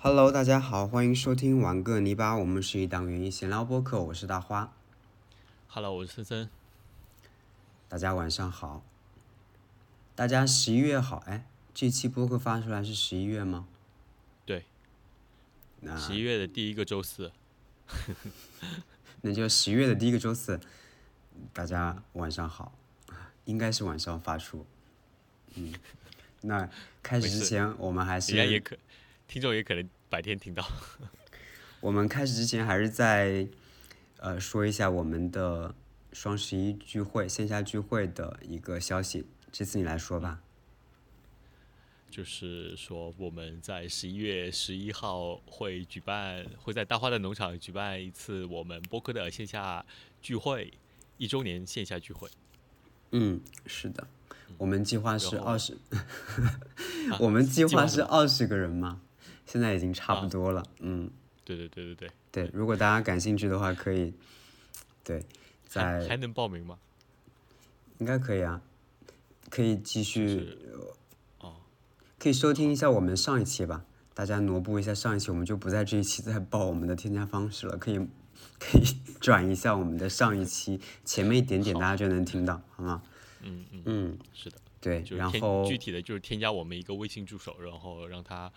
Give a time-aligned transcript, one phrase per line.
[0.00, 4.72] Hello，大家好，欢迎收听玩个泥巴，我们是一档园艺闲聊播客，我是大花。
[5.66, 6.50] Hello，我是森森。
[7.88, 8.84] 大家晚上好。
[10.14, 13.66] 大家十一月好，哎，这期播客发出来是十一月吗？
[14.46, 14.66] 对，
[15.80, 17.32] 那十一月的第一个周四。
[19.22, 20.60] 那就十一月的第一个周四，
[21.52, 22.72] 大家晚上好，
[23.46, 24.64] 应该是晚上发出。
[25.56, 25.74] 嗯，
[26.42, 26.70] 那
[27.02, 28.76] 开始之前，我们还是可，
[29.28, 30.66] 听众也可能白天听到。
[31.80, 33.46] 我们开始之前还是在
[34.16, 35.74] 呃说一下我们的
[36.12, 40.40] 双十一聚会线下聚会的一个消息，这次你来说吧。
[42.10, 49.84] 就是说，我们在十一月十一号会举办，会在大花的农场举办一次我们播客的线下
[50.22, 50.72] 聚会，
[51.18, 52.28] 一周年线下聚会。
[53.12, 54.08] 嗯，是的，
[54.56, 55.76] 我们计划是二十，
[57.20, 59.02] 我们计计划划是二十个人嘛，
[59.48, 60.28] 现在已经差不啊。
[60.28, 60.62] 多了。
[60.78, 61.10] 嗯，
[61.44, 62.10] 对对对对对，
[62.44, 64.12] 对，如果大家感兴趣的话，可以，
[65.02, 65.24] 对，
[65.66, 66.78] 在还还能报名吗？
[67.98, 68.60] 应该可以啊，
[69.50, 70.58] 可以继续是
[71.40, 71.56] 哦，
[72.18, 77.98] 可以收听一下我们上一期吧，大家挪步一下上一期，我们就不在这一期再报我们的添加方式了，可以
[78.60, 78.82] 可以
[79.18, 83.02] 转一下我们的上一期，前面一点点大家就能听到，好吗？
[83.42, 88.52] 嗯嗯，嗯，是的，对，然后具体的就是添加我们一个微信助手，然后让他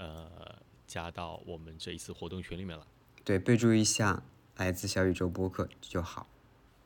[0.00, 0.56] 呃
[0.86, 2.86] 加到我们这一次活动群里面了。
[3.22, 4.22] 对备注一下
[4.56, 6.26] 来自小宇宙播客就好。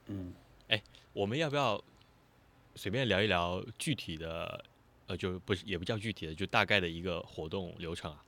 [0.06, 0.34] 嗯，
[0.68, 1.82] 哎我们要不要
[2.74, 4.64] 随便聊一聊具体的，
[5.06, 8.24] 呃，就不是也不叫具体的，就大概的一个活动流程啊？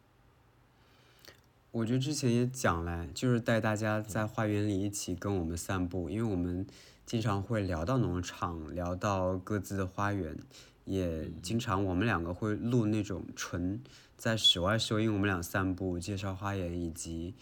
[1.72, 6.66] 我觉得之前也讲了，就是带大家在花园里一起跟我们散步，因为我们
[7.04, 10.38] 经常会聊到农场，聊到各自的花园，
[10.86, 13.82] 也经常我们两个会录那种纯
[14.16, 17.34] 在室外收音，我们俩散步介绍花园以及，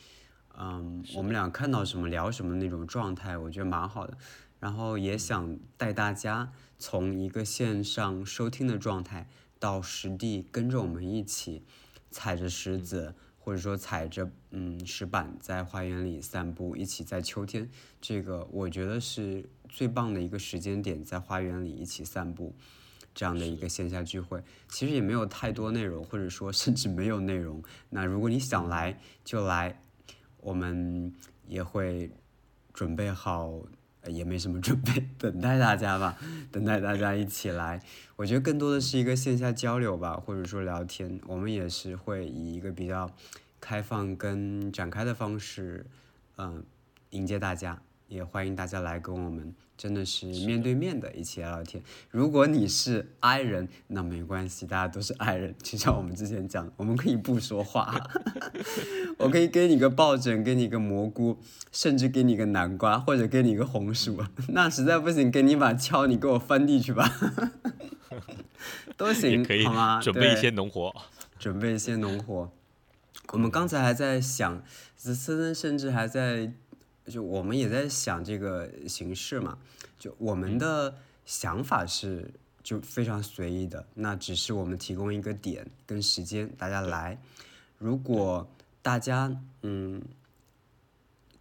[0.58, 4.18] 嗯，我们俩看到什么聊什么那种状态，我觉得蛮好的。
[4.58, 11.62] 然后也想带大家从一个线上收听的状态到实地跟着我们一起
[12.10, 17.68] 踩着石子，或者说踩着嗯石板在花园里散步，一起在秋天，
[18.00, 22.54] 这个我觉得是最棒的一个时间点，在花园里一起散步。
[23.14, 27.62] 这样的一个线下聚会，其实也没有太多内容，或者说甚至没有内容。
[27.90, 29.80] 那如果你想来就来，
[30.38, 31.14] 我们
[31.46, 32.10] 也会
[32.72, 33.52] 准备好，
[34.00, 36.18] 呃也没什么准备，等待大家吧，
[36.50, 37.80] 等待大家一起来。
[38.16, 41.20] 我觉得更多的是一个线下交流吧，或者说聊天。
[41.26, 43.08] 我们也是会以一个比较
[43.60, 45.86] 开放跟展开的方式，
[46.36, 46.64] 嗯、
[47.10, 49.54] 迎接大家，也欢迎大家来跟我们。
[49.76, 51.82] 真的是面对面的一起聊聊天。
[52.10, 55.54] 如果你是 i 人，那没关系，大家都是 i 人。
[55.62, 57.94] 就像我们之前讲的，我们可以不说话，
[59.18, 61.38] 我可以给你个抱枕，给你个蘑菇，
[61.72, 64.22] 甚至给你个南瓜，或者给你个红薯。
[64.48, 67.10] 那实在不行，给你把锹，你给我翻地去吧，
[68.96, 70.00] 都也行，可以好吗？
[70.00, 70.94] 准备一些农活。
[71.38, 72.50] 准备一些农活。
[73.32, 74.62] 我们刚才还在想，
[74.96, 76.52] 森森甚至还在，
[77.06, 79.58] 就我们也在想这个形式嘛。
[79.98, 80.94] 就我们的
[81.24, 82.30] 想法是
[82.62, 87.18] 就非常随意的，那只是我们提供一个点跟时间，大家来。
[87.78, 88.46] 如果
[88.82, 90.02] 大家嗯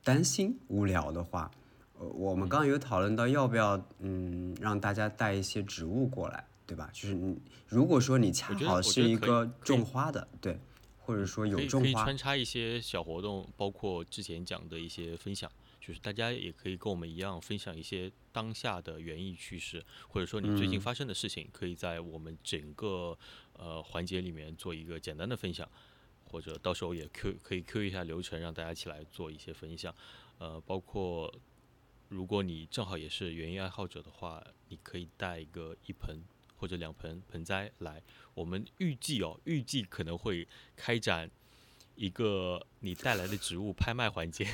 [0.03, 1.50] 担心无聊的话，
[2.00, 6.90] 呃，我们刚刚有讨论到要不要嗯让大家带一些植物过来，对吧？
[6.94, 7.38] 就是你
[7.68, 10.59] 如果说你恰好是一个种花的，对，
[11.06, 20.81] 或者说有可以可，以穿插一些小活动，包括之前讲的一些分享，就是大家也可以跟我们一样分享一些当下的园艺趋势，或者说你最近嗯。
[20.81, 23.18] 发生的事情，可以在我们整个
[23.53, 25.69] 呃环节里面做一个简单的分享，
[26.24, 29.94] 或者到时候也 Q 可以 Q 一下流程，让大家一起来做一些分享，
[30.38, 31.34] 呃，包括
[32.08, 36.24] 如果你正好也是园艺爱好者的话，你可以带一个一盆
[36.63, 38.01] 或者两盆盆栽来。
[38.34, 40.47] 我们预计哦，预计可能会
[40.78, 41.29] 开展
[41.96, 44.47] 一个你带来的植物拍卖环节，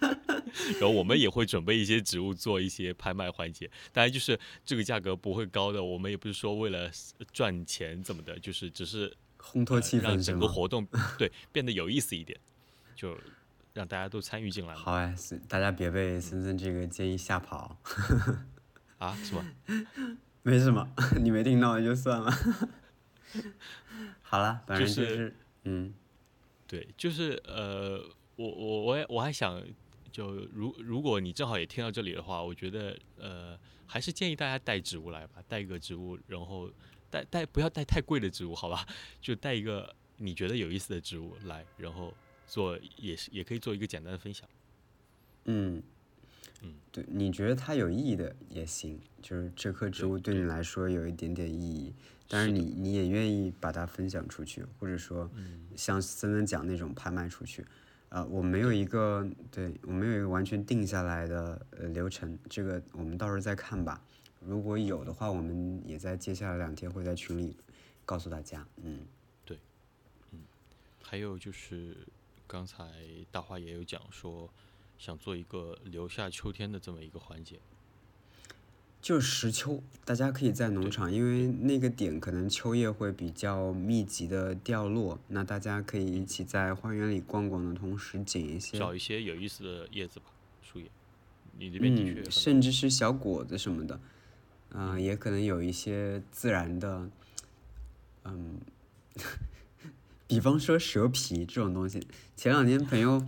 [0.00, 3.70] 然后我们也会准备一些植物做一些拍卖环节。
[3.92, 6.90] 当然，就是这个价格不会高的，我们也不是说为了
[7.34, 10.24] 赚钱怎么的，就是只是烘托气呃让氛？
[10.24, 10.88] 整个活动
[11.18, 12.40] 对变得有意思一点，
[12.96, 13.14] 就
[13.74, 14.74] 让大家都参与进来。
[14.74, 15.14] 好哎，
[15.46, 17.76] 大家别被森森这个建议吓跑，
[18.96, 19.14] 啊？
[19.22, 19.44] 什么？
[20.42, 20.88] 没什么，
[21.22, 22.30] 你没听到就算了。
[24.22, 25.94] 好了，反正就就是是嗯。
[26.66, 28.02] 对，就是呃，
[28.36, 29.62] 我我我也我还想，
[30.10, 36.70] 就如如果你正好也听到这里的话，我觉得呃，还是建议大家带植物来吧，带一个植物，然后
[37.10, 38.86] 带带不要带太贵的植物，好吧？
[39.20, 42.14] 就带一个你觉得有意思的植物来，然后
[42.46, 44.48] 做也是也可以做一个简单的分享。
[45.44, 45.82] 嗯，
[46.62, 51.92] 嗯，对，你觉得它有意义的也行，就是这棵植物对你来说有一点点意义，
[52.28, 57.64] 但是你你也愿意把它分享出去，或者说嗯像森森讲那种拍卖出去。
[58.08, 64.02] 呃，我没有一个，对我没有一个完全定下来的呃流程，这个我们到时候再看吧。
[64.40, 67.56] 如果有的话，我们也在接下来两天会在群里
[68.04, 68.66] 告诉大家。
[68.82, 69.06] 嗯
[71.04, 71.94] 还有就是
[72.46, 72.90] 刚才
[73.30, 74.50] 大花也有讲说，
[75.02, 77.58] 想做一个留下秋天的这么一个环节。
[79.00, 90.26] 就是石秋，大家可以在农场，因为那个点可能秋叶会比较密集的掉落，那大家可以一起在花园里逛逛的同时捡一些，找一些有意思的叶子吧，
[90.62, 90.88] 树叶。
[91.58, 94.00] 你那边的确嗯，甚至是小果子什么的，
[94.70, 97.10] 嗯、也可能有一些自然的，
[98.22, 98.60] 嗯，
[100.32, 102.06] 比方说蛇皮这种东西。
[102.34, 103.22] 前两天朋友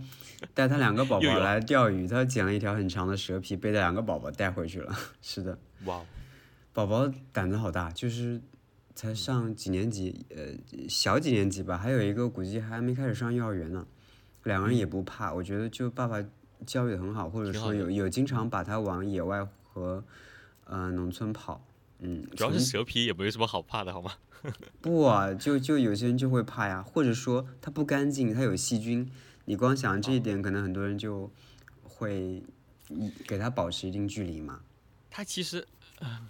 [0.55, 4.97] 带他两个宝宝来钓鱼，他捡了一条很长的蛇皮，背着两个宝宝带回去了。
[5.21, 5.55] 是的。
[5.85, 6.05] 哇哦，
[6.73, 8.41] 宝宝胆子好大，就是
[8.95, 13.85] 才上几年级，呃，小几年级吧，还有一个估计还没开始上幼儿园呢，
[14.43, 16.17] 两个人也不怕，我觉得就爸爸
[16.65, 20.03] 教育的很好，或者说有有经常把他往野外和
[20.63, 21.63] 呃农村跑，
[21.99, 24.11] 嗯，主要是蛇皮也没有什么好怕的，好吗？
[24.81, 29.09] 不啊，就就有些人就会怕呀，或者说它不干净，它有细菌，
[29.45, 31.31] 你光想这一点，可能很多人就
[31.83, 32.43] 会
[32.89, 34.61] 一给它保持一定距离嘛。
[35.09, 35.67] 它其实，
[36.01, 36.27] 嗯、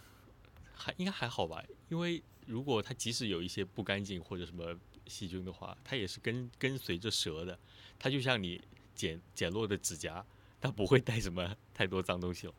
[0.74, 4.76] 还应该还好吧，因为如果它即使有一些不干净或者什么
[5.08, 7.58] 细菌的话，它也是跟跟随着蛇的，
[7.98, 8.62] 它就像你
[8.94, 10.26] 剪剪落的指甲，
[10.62, 12.54] 它不会带什么太多脏东西了。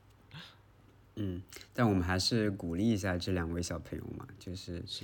[1.18, 1.42] 嗯，
[1.72, 5.02] 但我们还是鼓励一下这两位小朋友嘛，就是是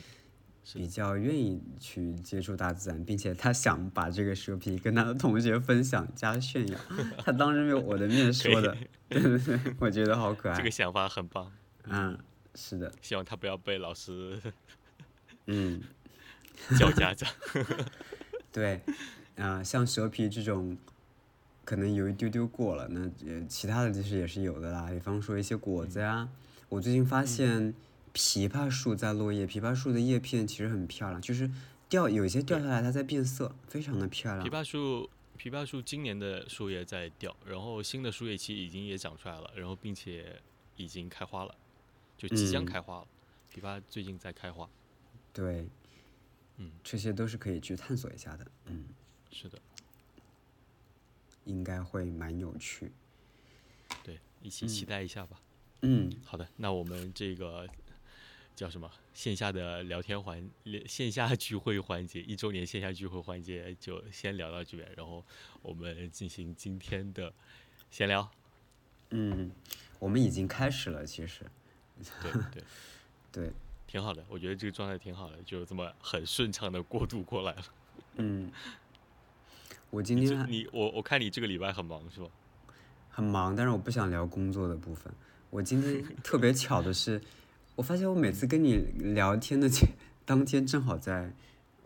[0.75, 6.79] 比较愿意去接触大自然，并且他想把这个蛇皮跟他的同学分享加炫耀，
[7.19, 8.76] 他当着我的面说的，
[9.09, 10.56] 对 对对，我觉得好可爱。
[10.56, 11.50] 这个想法很棒，
[11.85, 12.17] 嗯，
[12.55, 14.41] 是的，希望他不要被老师
[15.47, 15.82] 嗯，
[16.79, 17.29] 叫家长。
[18.53, 18.81] 对，
[19.37, 20.76] 啊、像蛇皮这种，
[21.65, 26.29] 可能有一丢丢过了，那呃，其他的其实也是有的啦，比方说一些果子呀，
[26.69, 27.75] 我最近发现
[28.14, 31.50] 枇杷树在落叶，枇杷树的叶片其实很漂亮，就是
[31.88, 34.50] 掉有些掉下来它在变色，非常的漂亮枇。
[34.50, 40.41] 杷树，枇杷树今年的树叶在掉，然后新的树叶期已经也长出来了，然后并且
[40.76, 41.55] 已经开花了，
[42.17, 43.06] 就即将嗯开花了。
[43.55, 44.69] 枇杷最近在开花，
[45.32, 45.69] 对，
[46.56, 48.87] 嗯，这些都是可以去探索一下的，嗯，
[49.31, 49.58] 是的，
[51.44, 52.91] 应该会蛮有趣。
[54.03, 55.38] 对，一起期待一下吧。
[55.82, 57.69] 嗯，好的，那我们这个
[58.55, 60.49] 叫什么线下的聊天环
[60.87, 65.25] 线下聚会环节，一周年线下聚会环节就先聊到这边，然后
[65.63, 67.33] 我们进行今天的
[67.91, 68.31] 闲聊。
[69.11, 69.51] 嗯，
[69.99, 71.45] 我们已经开始了，其实，
[72.23, 72.63] 对对，
[73.33, 73.53] 对，
[73.87, 77.65] 挺好的，我觉得这个状态挺好的，就这么很顺畅的过渡过来了。
[78.17, 78.51] 嗯，
[79.91, 82.29] 我今天你我我看你这个礼拜很忙是吧？
[83.11, 85.13] 很忙，但是我不想聊工作的部分。
[85.51, 87.21] 我今天特别巧的是，
[87.75, 88.77] 我发现我每次跟你
[89.15, 89.89] 聊天的前
[90.25, 91.33] 当天正好在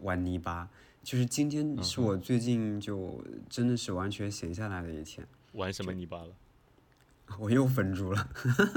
[0.01, 0.69] 玩泥巴，
[1.03, 5.27] 就是今天是我最近就真的是完全闲下来的一天。
[5.53, 6.29] 玩什么泥巴了？
[7.39, 8.29] 我又分猪了，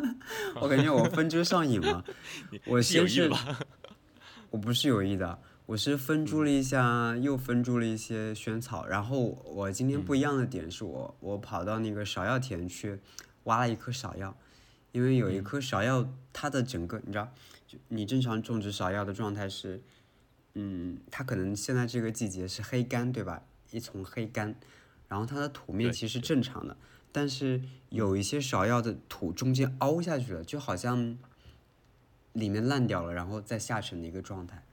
[0.61, 2.03] 我感觉我分猪上瘾了。
[2.65, 3.29] 我先是？
[4.51, 8.87] 我不是有意的，我是分猪了一下，又分猪了一些萱草。
[8.87, 12.99] 然后我今天不一样的点是我我跑到那个芍药田去
[13.43, 14.35] 挖了一颗芍药，
[14.91, 17.31] 因为有一颗芍药，它的整个你知道，
[17.67, 19.81] 就你正常种植芍药的状态是，
[20.53, 23.43] 嗯，它可能现在这个季节是黑干，对吧？
[23.71, 24.55] 一丛黑干，
[25.07, 26.75] 然后它的土面其实正常的，
[27.11, 31.17] 但是有一些芍药的土中间凹下去了，就好像
[32.33, 34.63] 里面烂掉了，然后再下沉的一个状态。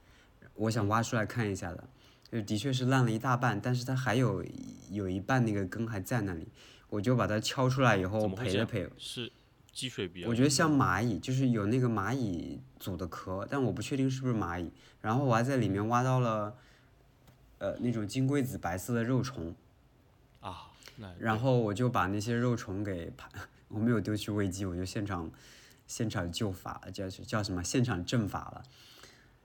[0.55, 1.87] 我想挖出来看一下的，
[2.31, 4.43] 就的确是烂了一大半，但是它还有
[4.89, 6.47] 有一半那个根还在那里，
[6.89, 9.31] 我就把它敲出来以后培了培，是
[9.77, 10.27] 积水比较？
[10.27, 14.71] 我觉得像蚂蚁，就是有那个蚂蚁组的壳，但我不确定是不是蚂蚁。
[15.01, 16.55] 然后我还在里面挖到了，
[17.59, 19.53] 呃，那种金龟子白色的肉虫，
[20.39, 23.29] 啊，那然后我就把那些肉虫给排，
[23.67, 25.29] 我没有丢去喂鸡，我就现场
[25.85, 28.63] 现场救法，叫叫什么现场阵法了。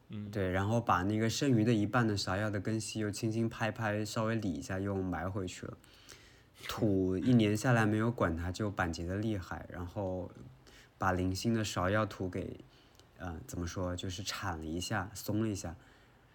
[0.09, 5.77] 嗯，对，然后把那个剩余的一半的芍药的根系又轻轻拍拍，稍微理一下，又埋回去了。
[6.69, 9.67] 土一年下来没有管它，就板结的厉害。
[9.71, 10.31] 然后
[10.99, 12.59] 把零星的芍药土给，
[13.19, 15.75] 呃，怎么说，就是铲了一下，松了一下，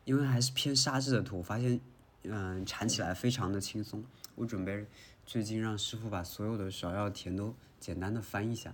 [0.05, 1.79] 因为还是偏沙质的土，发现
[2.23, 4.03] 嗯铲起来非常的轻松。
[4.35, 4.85] 我准备
[5.25, 8.73] 最近让师傅把所有的芍药田都简单的翻一下，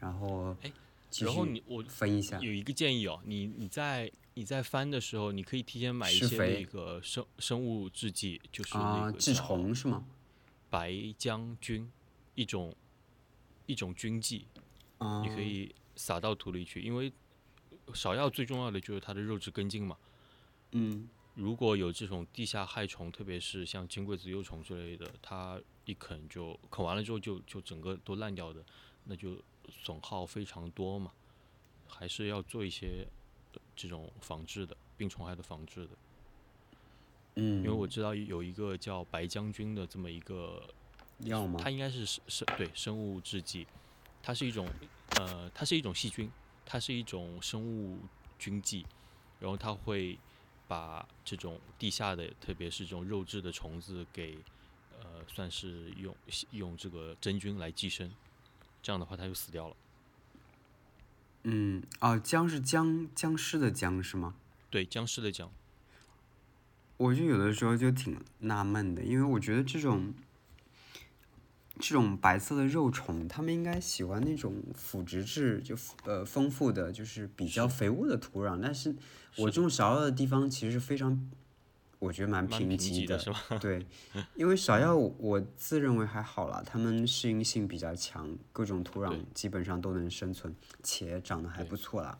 [0.00, 0.72] 然后哎
[1.10, 2.38] 继然后续你我分一下。
[2.40, 10.04] 有一个建议哦，你你在你在翻的时候，你可以提前买一些那个生生物制剂，就是啊，治那个叫虫是吗？
[10.70, 11.90] 白将军，
[12.34, 12.74] 一种
[13.66, 14.46] 一种菌剂，
[14.98, 17.12] 啊，你可以撒到土里去，因为
[17.88, 19.96] 芍药最重要的就是它的肉质根茎嘛。
[20.72, 28.64] 嗯如果有这种地下害虫，特别是像金龟子幼虫之类的，它一啃就啃完了之后就就整个都烂掉的，
[29.04, 31.12] 那就损耗非常多嘛。
[31.86, 33.06] 还是要做一些
[33.52, 35.96] 呃这种防治的病虫害的防治的，
[37.40, 40.68] 嗯，因为我知道有一个叫白将军的这么一个
[41.20, 41.70] 药吗它？
[41.70, 43.64] 应该是生生对生物制剂，
[44.20, 44.68] 它是一种
[45.20, 46.28] 呃，它是一种细菌，
[46.66, 48.00] 它是一种生物
[48.40, 48.84] 菌剂，
[49.38, 50.18] 然后它会
[50.66, 54.36] 把这种地下的，特别是这种肉质的虫子给
[55.00, 56.12] 呃，算是用
[56.50, 58.12] 用这个真菌来寄生，
[58.82, 59.76] 这样的话它就死掉了。
[61.44, 64.34] 嗯，哦，僵是僵僵尸的僵是吗？
[64.70, 65.48] 对，僵尸的僵，
[66.98, 70.12] 我就有的时候就挺纳闷的，因为我觉得这种
[71.78, 78.60] 这种白色的肉虫，它们应该喜欢那种腐殖质就呃丰富的，就是比较肥沃的土壤。
[78.60, 78.94] 但是
[79.36, 81.30] 我这种芍药的地方其实非常，
[82.00, 83.58] 我觉得蛮蛮贫贫瘠的？
[83.60, 83.86] 对，
[84.34, 90.52] 因为芍药我自认为还好啦，它们适应性比较强，各种土壤基本上都能生存，
[90.82, 92.18] 且长得还不错啦。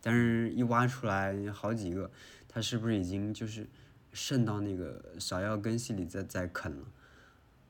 [0.00, 2.10] 但是，一挖出来好几个，
[2.48, 3.68] 它是不是已经就是
[4.18, 6.92] 渗到那个芍药根系里再再啃了？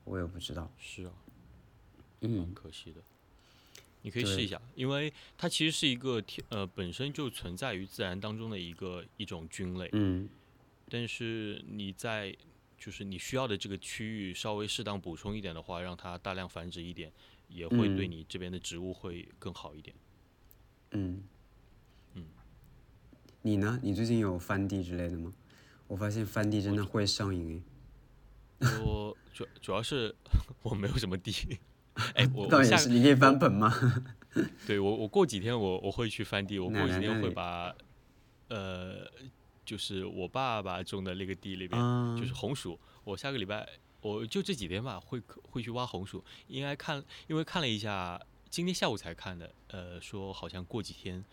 [0.03, 0.71] 我也不知道。
[0.79, 1.13] 是啊，
[2.21, 2.99] 嗯蛮可惜的。
[4.01, 10.27] 你可以试一下，因为它其实是一个天呃本身就存在于自然当中的一个一种菌类，嗯
[10.89, 12.35] 但是你在
[12.77, 17.11] 就是你需要的这个区域稍微适当补充一点的话，让它大量繁殖一点，
[17.47, 19.95] 也会对嗯你这边的植物会更好一点。
[20.91, 21.23] 嗯
[22.15, 22.25] 嗯。
[23.41, 23.79] 你呢？
[23.83, 25.31] 你最近有翻地之类的吗？
[25.89, 27.61] 我发现翻地真的会上瘾
[28.85, 30.15] 我主主要是
[30.61, 31.59] 我没有什么地，
[32.13, 32.49] 哎，我 诶。
[32.49, 33.73] 倒也是，你可以翻本吗？
[34.67, 37.75] 对我我过几天我我会去翻地，我过几天会把
[38.49, 39.09] 呃
[39.65, 41.81] 就是我爸爸种的那个地里边。
[41.81, 42.79] 啊，就是红薯。
[43.03, 43.67] 我下个礼拜
[44.01, 45.19] 我就这几天吧，会
[45.49, 46.23] 会去挖红薯。
[46.47, 51.23] 应该看，因为看了一下，今天下午才看的，呃，说好像过几天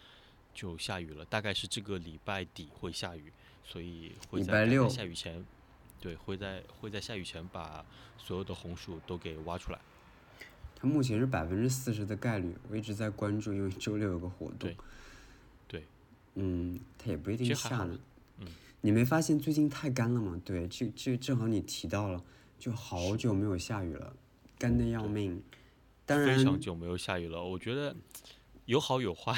[0.55, 3.33] 就下雨了，大概是这个礼拜底会下雨，
[3.67, 5.45] 所以会在六下雨前，
[6.01, 7.85] 对，会在会在下雨前把
[8.17, 9.79] 所有的红薯都给挖出来。
[10.77, 14.77] 它目前是百分之四十的概率，我一直在关注，因为周六有个活动对。
[15.67, 15.85] 对，
[16.35, 17.99] 嗯，它也不一定下了。
[18.39, 18.47] 嗯
[18.83, 20.41] 你没发现最近太干了吗？
[20.45, 22.23] 对，这这正好你提到了，
[22.57, 24.15] 就好久没有下雨了，
[24.59, 25.43] 干的要命。
[26.05, 27.97] 当非常，久没有下雨了，我觉得
[28.67, 29.37] 有好有坏。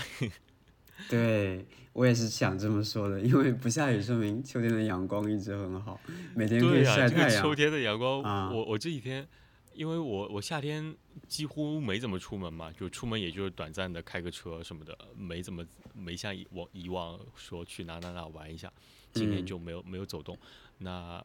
[1.08, 6.00] 对我也是想这么说的，因为不下雨说明秋天的阳光一直很好，
[6.34, 7.30] 每天可以对呀、这晒太阳。
[7.30, 9.26] 个秋天的阳光，啊我我这几天，
[9.74, 15.64] 因为我我夏天几乎没怎么出门嘛，就出门也就是短暂的开个车什么的，没怎么
[15.94, 18.72] 没像以往以往说去哪哪哪玩一下，
[19.12, 20.38] 今天嗯就没有、没有走动，
[20.78, 21.24] 那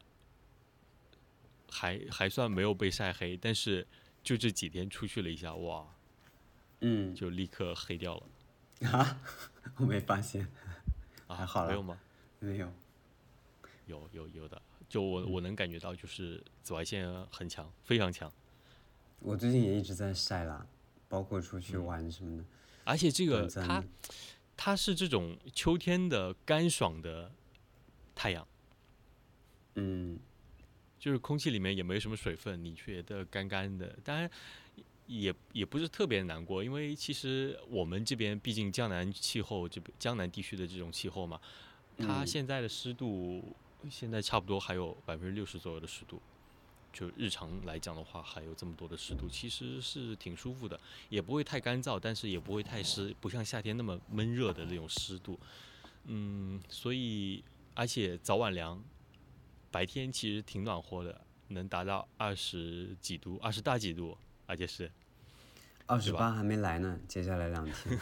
[1.70, 3.86] 还还算没有被晒黑，但是
[4.22, 5.84] 就这几天出去了一下，哇，
[6.80, 8.22] 嗯，就立刻黑掉了
[8.84, 9.20] 啊，
[9.76, 10.46] 我没发现，
[11.26, 12.00] 啊，还好了没有吗？
[12.38, 12.72] 没有。
[13.86, 18.32] 有有有的，就我我能感觉到，就是紫外线很强，非常强。
[19.18, 20.66] 我最近也一直在晒啦，
[21.06, 22.44] 包括出去嗯玩什么的。
[22.84, 23.84] 而且这个它
[24.56, 27.30] 它是这种秋天的干爽的
[28.14, 28.48] 太阳，
[29.74, 30.18] 嗯，
[30.98, 33.98] 就是空气里面也没什么水分，你觉得干干的。
[34.02, 34.30] 当然
[35.06, 41.40] 也也不是特别难过，因为其实我们这边毕竟江南气候，这边江南地区的这种气候嘛，
[41.98, 43.54] 它嗯现在的湿度
[43.90, 46.20] 现在差不多还有百分之六十左右的湿度。
[46.92, 55.36] 就日常来讲的话，还有这么多的湿度，其实是挺舒服的，也不会太干燥，但是也不会太湿，不像夏天那么闷热的那种湿度。
[56.04, 57.42] 嗯，所以
[57.74, 58.80] 而且早晚凉，
[59.72, 64.90] 白天其实挺暖和的，能达到二十几度、二十大几度，而且是
[65.86, 68.00] 二十八还没来呢，接下来两天。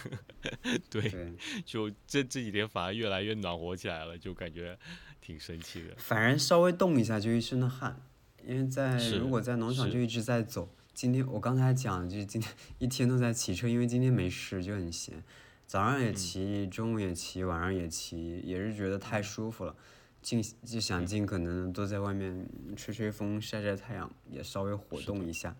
[0.89, 1.33] 对，对，
[1.65, 4.79] 就这这几天反而越来越暖和起来了，就感觉
[5.21, 5.95] 挺神奇的。
[5.97, 8.01] 反正稍微动一下就一身的汗，
[8.47, 10.69] 因为在如果在农场就一直在走。
[10.95, 15.25] 今天我刚才讲，就是今天一天都在骑车，因为今天没事就很闲，
[15.67, 19.75] 早上也嗯骑，中午也骑，晚上也骑，也是觉得太舒服了。
[20.21, 22.47] 尽就想尽可能都在外面
[22.77, 25.57] 吹吹风、晒晒太阳，也稍微活动一下。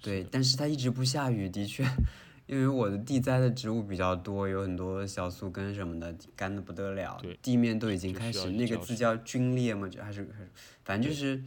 [0.00, 1.84] 对，但是它一直不下雨，的确，
[2.46, 9.88] 因为我的地栽的植物比较多，有很多小树根什么的，干的不得了，地面都已经开始那个字叫皲裂嘛？
[9.88, 10.50] 就还是还是，
[10.84, 11.42] 反正就是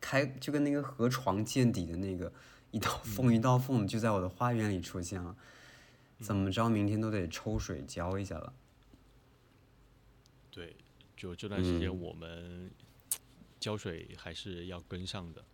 [0.00, 2.32] 开就跟那个河床见底的那个
[2.70, 5.36] 一道缝一道缝，就在我的花园里出现了。
[6.20, 8.52] 怎么着，明天都得抽水浇一下了。
[10.52, 10.76] 对，
[11.16, 12.70] 就这段时间我们
[13.58, 15.44] 浇水还是要跟上的。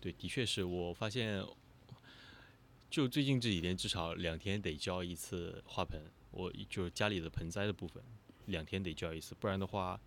[0.00, 1.42] 对，的确是我发现。
[2.90, 6.02] 就最近这几天，至少两天得浇一次花盆。
[6.32, 8.00] 我就是家里的盆栽的部分，
[8.46, 9.98] 两天得浇一次，不然的话，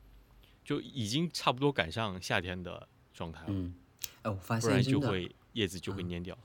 [0.63, 3.47] 就已经差不多赶上夏天的状态了。
[3.49, 3.73] 嗯，
[4.21, 6.37] 哎，我发现不然就会叶子就会蔫掉。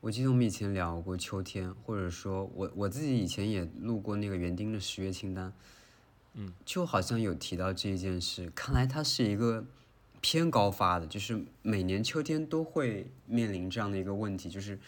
[0.00, 5.52] 我记得我们以前聊过秋天，或者说我我自己以前也录过那个园丁的十月清单。
[6.34, 9.64] 嗯，就好像有提到这一件事，看来它是一个
[10.20, 14.78] 偏高发的，就是每年秋天都会面临这样的一个问题，就是。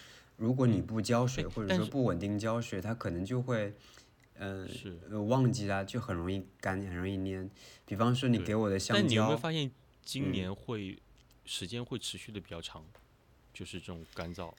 [0.40, 3.74] 如果你不浇水，或者说不稳定浇水，它可能就会，
[4.38, 4.66] 嗯，
[5.28, 7.46] 忘记了，就很容易干，很容易蔫。
[7.84, 9.70] 比方说你给我的香蕉，但你有没有发现
[10.02, 10.98] 今年会
[11.44, 12.82] 时间会持续的比较长，
[13.52, 14.50] 就是这种干燥。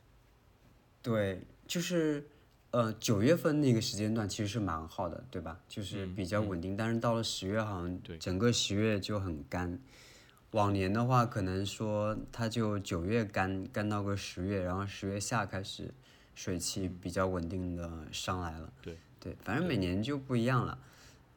[1.01, 2.27] 对，就是
[2.69, 5.59] 呃九月份那个时间段其实是蛮好的，对吧？
[5.67, 9.79] 就是比较稳定，但是到了十月好像整个十月就很干。
[10.51, 15.93] 往年的话，可能说它就九月干干到个十月，然后十月下开始
[16.35, 18.73] 水汽比较稳定的上来了。
[18.81, 20.77] 对对，反正每年就不一样了。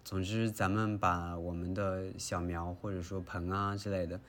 [0.04, 4.20] 总之，咱们把我们的小苗或者说盆啊之类的，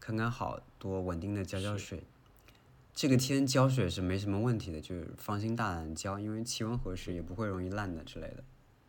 [0.00, 2.02] 看看好，多稳定的浇浇水。
[2.92, 8.42] 这个天浇水是没什么问题的，就是放心大胆浇，因为气温合适，也不会容易烂的之类的。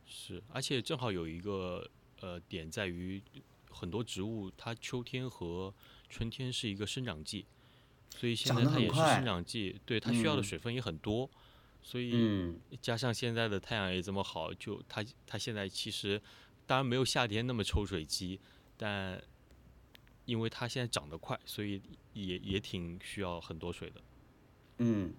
[0.08, 1.88] 是，而且正好有一个
[2.22, 3.22] 呃点在于。
[3.74, 5.74] 很多植物，它秋天和
[6.10, 7.46] 春天是一个生长季，
[8.16, 11.30] 所以现在它也是生长季，对它需要的水分也很多，
[11.82, 16.22] 所以加上现在的太阳也这么好，就它它现在其实
[16.66, 18.40] 当然没有夏天那么抽水机，
[18.78, 19.22] 但
[20.26, 21.82] 因为它现在长得快，所以
[22.14, 24.02] 也也挺需要很多水的。
[24.78, 25.14] 嗯，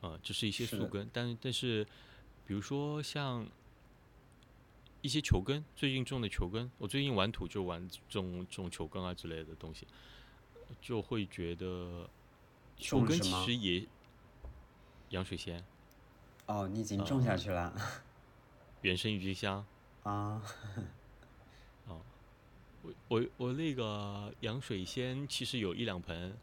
[0.00, 1.86] 啊，这是一些树根，但但是
[2.46, 3.46] 比如说像。
[5.04, 9.86] 一些球根，最近种的球根，我最近玩土就玩种种球根啊之类的东西，
[10.80, 12.08] 就会觉得
[12.78, 13.86] 球根其实也
[15.10, 15.62] 洋水仙。
[16.46, 17.70] 哦，你已经种下去了。
[18.80, 19.66] 原生郁金香。
[20.04, 20.40] 啊。
[21.86, 22.00] 哦，
[22.80, 26.34] 我我我那个洋水仙其实有一两盆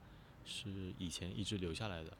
[0.45, 2.15] 是以前一直留下来的。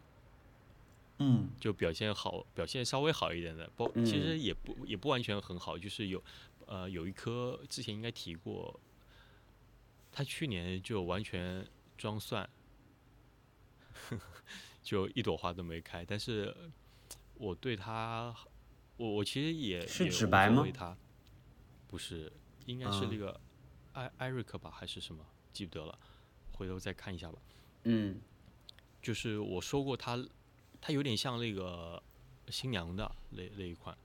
[1.24, 6.24] 嗯，就表现好，表现稍微好一点的，不，其实也不也不完全很好，就是有，
[6.66, 8.80] 呃，有一颗之前应该提过，
[10.12, 11.64] 他去年就完全
[11.96, 12.50] 装蒜，
[14.82, 16.04] 就一朵花都没开。
[16.04, 16.56] 但是
[17.36, 18.36] 我对他，
[18.98, 20.66] 我我其实也是纸白吗？
[21.88, 22.34] 不是，
[22.66, 23.40] 应该是那个
[23.94, 25.24] 艾艾瑞克吧，还是什么？
[25.54, 26.00] 记不得了，
[26.54, 27.38] 回头再看一下吧。
[27.84, 28.20] 嗯，
[29.02, 30.18] 就是我说过他。
[30.82, 32.02] 它有点像那个
[32.50, 33.96] 新娘的那那一款，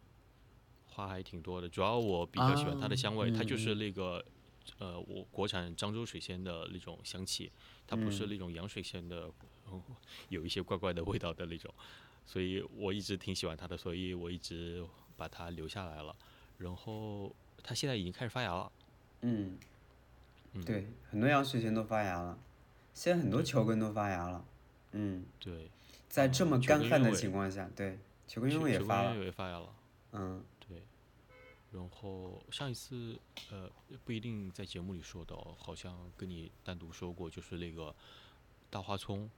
[0.87, 1.69] 花还挺多的。
[1.69, 4.23] 主要我比较喜欢它的香味，它就是那个
[4.79, 7.51] 呃，我国产漳州水仙的那种香气，
[7.87, 9.31] 它不是那种洋水仙的，
[10.29, 11.73] 有一些怪怪的味道的那种。
[12.27, 14.85] 所以我一直挺喜欢它的，所以我一直
[15.17, 16.15] 把它留下来了。
[16.59, 18.71] 然后它现在已经开始发芽了。
[19.23, 19.59] 嗯，
[20.65, 22.39] 对，很多洋水仙都发芽了，
[22.93, 24.45] 现在很多球根都发芽了。
[24.93, 25.71] 嗯，对。
[26.09, 29.69] 在这么干旱的情况下，对，球根鸢也发了，也发芽了。
[30.13, 30.83] 嗯，对。
[31.73, 33.19] 然后上一次，
[33.51, 33.69] 呃，
[34.05, 37.95] 不一定在节目里说到，好像跟你单独说过，就是那个
[38.71, 39.29] 大花葱，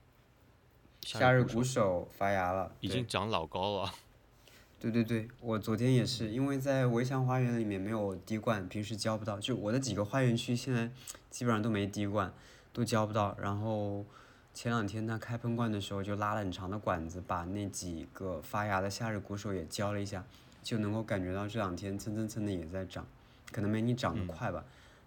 [1.01, 3.93] 夏日鼓手发芽了，已经长老高了。
[4.79, 10.89] 对对对，我昨天也是，因为在围墙花园里面没有滴灌，平时浇不到，就我的几个花园区现在
[11.29, 12.33] 基本上都没滴灌，
[12.71, 14.05] 都浇不到，然后。
[14.53, 20.25] 前两天他开喷灌的时候，就拉了很长的管子，把那几个发芽的夏日鼓手也浇了一下，
[20.61, 23.07] 就能够感觉到这两天蹭蹭蹭的也在长，
[23.53, 24.65] 可能没你长得快吧，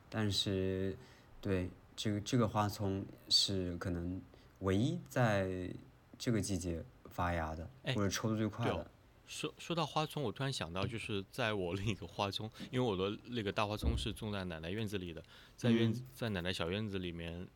[0.08, 0.96] 但是，
[1.42, 4.18] 对这个这个花葱是可能
[4.60, 5.68] 唯一在
[6.16, 8.90] 这个季节发芽的，或者抽的最快的。
[9.26, 15.22] 说说到花葱，我突然想到，就是在我另一个花葱，因为我的那个大花葱是种在奶奶院子里的，
[15.56, 17.46] 在院在奶奶小院子里面。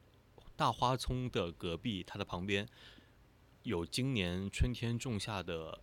[0.56, 2.66] 大花葱的隔壁，它的旁边
[3.62, 5.78] 有今年春天种下的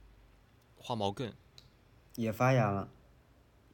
[0.76, 1.32] 花毛茛，
[2.16, 2.90] 也发芽了。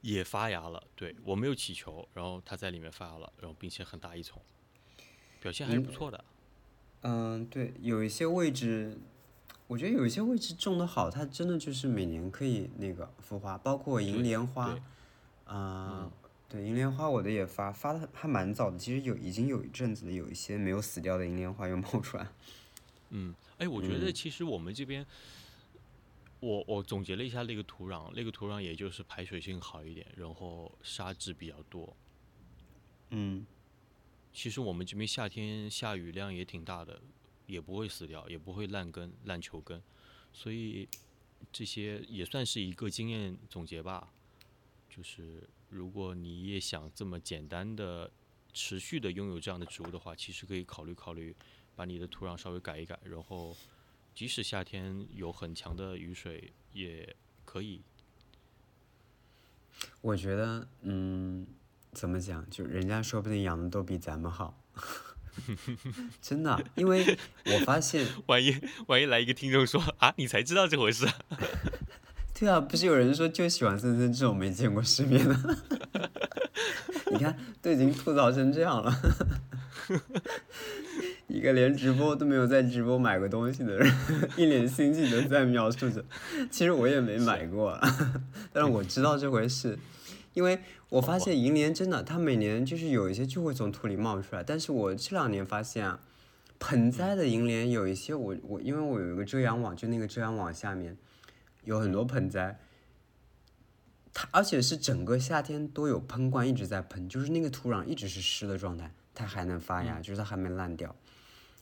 [0.02, 0.82] 也发芽了。
[0.94, 4.40] 对我没有起球，然后它在里面发芽了，然后并且很大一丛，
[5.40, 6.24] 表现还是不错的。
[7.02, 8.98] 嗯，对，有一些位置，
[9.66, 14.82] 我觉得有一些位置种的好，它真的就是每年可以那个孵化，包括银莲花对，
[15.44, 16.10] 啊、
[16.50, 22.26] 对，银莲花我的也发，发的还蛮早的，其实有已经有一阵子了，有一些没有死掉的银莲花又冒出来。
[23.10, 25.06] 嗯，哎，我觉得其实我们这边，
[26.40, 31.96] 我我总结了一下那个土壤，那个土壤也就是排水性好一点，然后沙质比较多。
[33.10, 33.46] 嗯，
[34.32, 37.00] 其实我们这边夏天下雨量也挺大的，
[37.46, 39.80] 也不会死掉，也不会烂根、烂球根，
[40.32, 40.88] 所以
[41.52, 44.12] 这些也算是一个经验总结吧。
[44.88, 48.10] 就是如果你也想这么简单的、
[48.52, 51.34] 持续的拥有这样的植物的话，其实可以考虑考虑
[51.74, 53.56] 把你的土壤稍微改一改，然后
[54.14, 57.80] 即使夏天有很强的雨水，也可以。
[60.02, 61.46] 我觉得，嗯，
[61.92, 64.60] 怎么讲，就人家说不定养的都比咱们好，
[66.20, 71.06] 真的，因为我发现， 万一万一来一个听众说啊，你才知道这回事。
[71.06, 71.14] 啊，
[72.40, 75.36] 对啊，不是有人说就喜欢森森这种没见过世面的，
[77.12, 78.90] 你看都已经吐槽成这样了，
[81.26, 83.92] 一个连直播都没有在直播买过东西的人，
[84.38, 86.02] 一脸心悸的在描述着，
[86.50, 88.14] 其实我也没买过啊，
[88.54, 89.78] 但是我知道这回事，
[90.32, 96.00] 因为我发现银莲真的，它每年就是有一些就会从土里冒出来，但是我这两年发现啊，
[96.58, 100.96] 盆栽的银莲有一些我我因为我有一个遮阳网，就那个遮阳网下面
[101.64, 102.58] 有很多盆栽，
[104.12, 110.94] 它而且是整个夏天都有喷灌一直在喷，就是那个土壤一直是湿的状态，它还能发芽，就是它还没烂掉。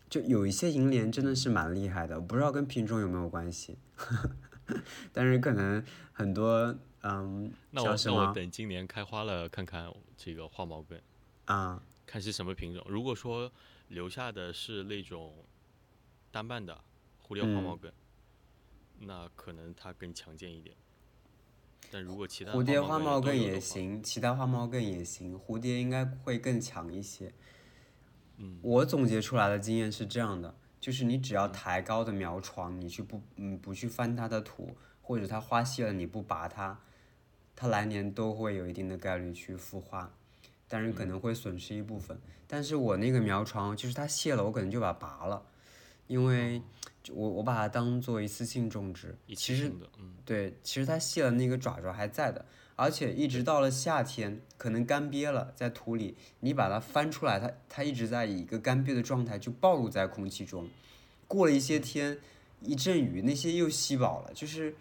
[0.08, 3.76] 就有一些银莲真的是蛮厉害的，我不知道跟品种有没有关系，
[5.12, 11.00] 但是可能很多嗯那我那我等今年开花了看看这个花毛根。
[11.44, 12.82] 啊看是什么品种。
[12.88, 13.52] 如果说
[13.88, 15.44] 留下的是那种
[16.30, 16.78] 单瓣的
[17.22, 17.92] 蝴蝶花毛嗯根，
[19.00, 20.76] 那可能它更强健一点。
[21.90, 27.32] 但如果其他蝴蝶花花毛根根都有的话，也行，其他花猫更也行，蝴蝶应该会更强一些。
[28.37, 36.78] 嗯我总结出来的经验是这样的，就是你只要抬高的苗床，你去不嗯不去翻它的土，或者它花谢了你不拔它，
[37.56, 40.12] 它来年都会有一定的概率去复花，
[40.68, 42.20] 但是可能会损失一部分。
[42.46, 45.46] 但是我那个苗床就是它谢了，我可能就把它拔了，
[46.09, 46.61] 因为
[47.03, 49.71] 就我我把它当做一次性种植，其实
[50.25, 52.44] 对，其实它卸了那个爪爪还在的，
[52.75, 60.68] 而且一直到了夏天，可能干瘪了，在土里，你把它翻出来，它它一直在以一个干瘪的状态就暴露在空气中。
[61.27, 62.18] 过了一些天，
[62.61, 64.75] 一阵雨，那些又吸饱了，就是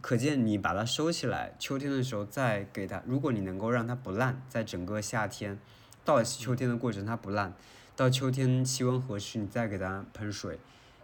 [0.00, 5.58] 可见你把它收起来，秋天的时候再给它，如果你能够让它不烂，在整个夏天
[6.04, 7.54] 到了秋天的过程它不烂，
[7.96, 10.58] 到秋天气温合适，你再给它喷水，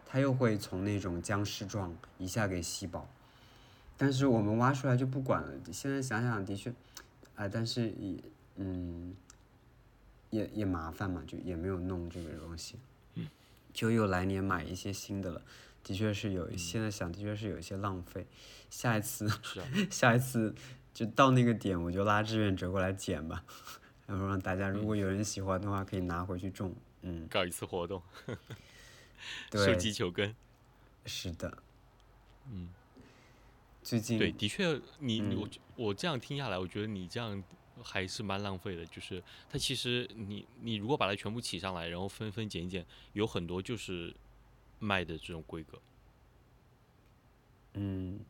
[0.07, 3.09] 它又会从那种僵尸状一下给吸饱。
[3.97, 5.49] 但是我们挖出来就不管了。
[5.73, 6.71] 现在想想，的确，
[7.35, 8.17] 啊、但是也，
[8.57, 9.15] 嗯，
[10.31, 12.77] 也也麻烦嘛，就也没有弄这个东西，
[13.73, 15.41] 就又来年买一些新的了。
[15.83, 18.27] 的确是有，现在想的确是有一些浪费。
[18.69, 19.39] 下一次，啊，
[19.91, 20.55] 下一次
[20.93, 23.45] 就到那个点，我就拉志愿者过来捡吧，
[24.13, 26.75] 然后让大家如果有人喜欢的话，可以拿回去种。
[27.01, 28.03] 嗯，搞一次活动，
[29.51, 30.37] 对收集球根。
[31.07, 31.57] 是的。
[32.51, 32.69] 嗯，
[33.83, 37.43] 最近对，的确，你嗯我我这样听下来，我觉得你这样
[37.83, 38.85] 还是蛮浪费的。
[38.85, 44.15] 就是它其实你你如果把它全部起上来，然后分分拣拣，有很多就是
[44.79, 45.81] 卖的这种规格。
[47.75, 48.21] 嗯，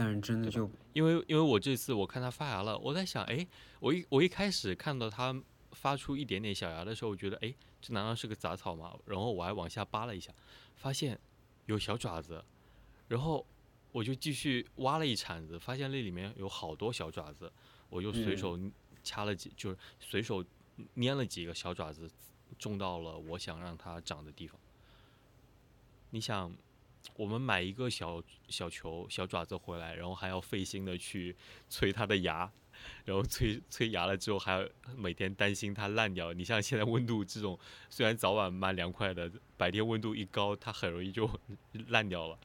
[0.00, 3.44] 但是真的就因为因为我这次我看它发芽了，我在想，哎，
[3.80, 5.34] 我一我一开始看到它
[5.72, 8.96] 发出一点点小芽的时候，我觉得，哎，这难道是个杂草吗？
[9.06, 10.32] 然后我还往下扒了一下，
[10.76, 11.18] 发现
[11.66, 12.44] 有小爪子，
[13.08, 13.44] 然后
[13.90, 17.52] 我就继续挖了一铲子，发现那里面有好多小爪子，
[17.90, 18.60] 我就随嗯手
[19.02, 20.44] 掐了几，就是随手
[20.94, 22.08] 拈了几个小爪子，
[22.56, 24.60] 种到了我想让它长的地方。
[26.10, 26.56] 你想，
[27.16, 31.34] 我们买一个小小球、小爪子回来，然后还要费心的去
[31.68, 32.50] 催它的芽，
[33.04, 36.32] 然后催催芽了之后，还要每天担心它烂掉。
[36.32, 37.58] 你像现在温度这种，
[37.90, 41.28] 虽然早晚蛮凉快的，白天温度一高，它很容易就
[41.88, 42.38] 烂掉了。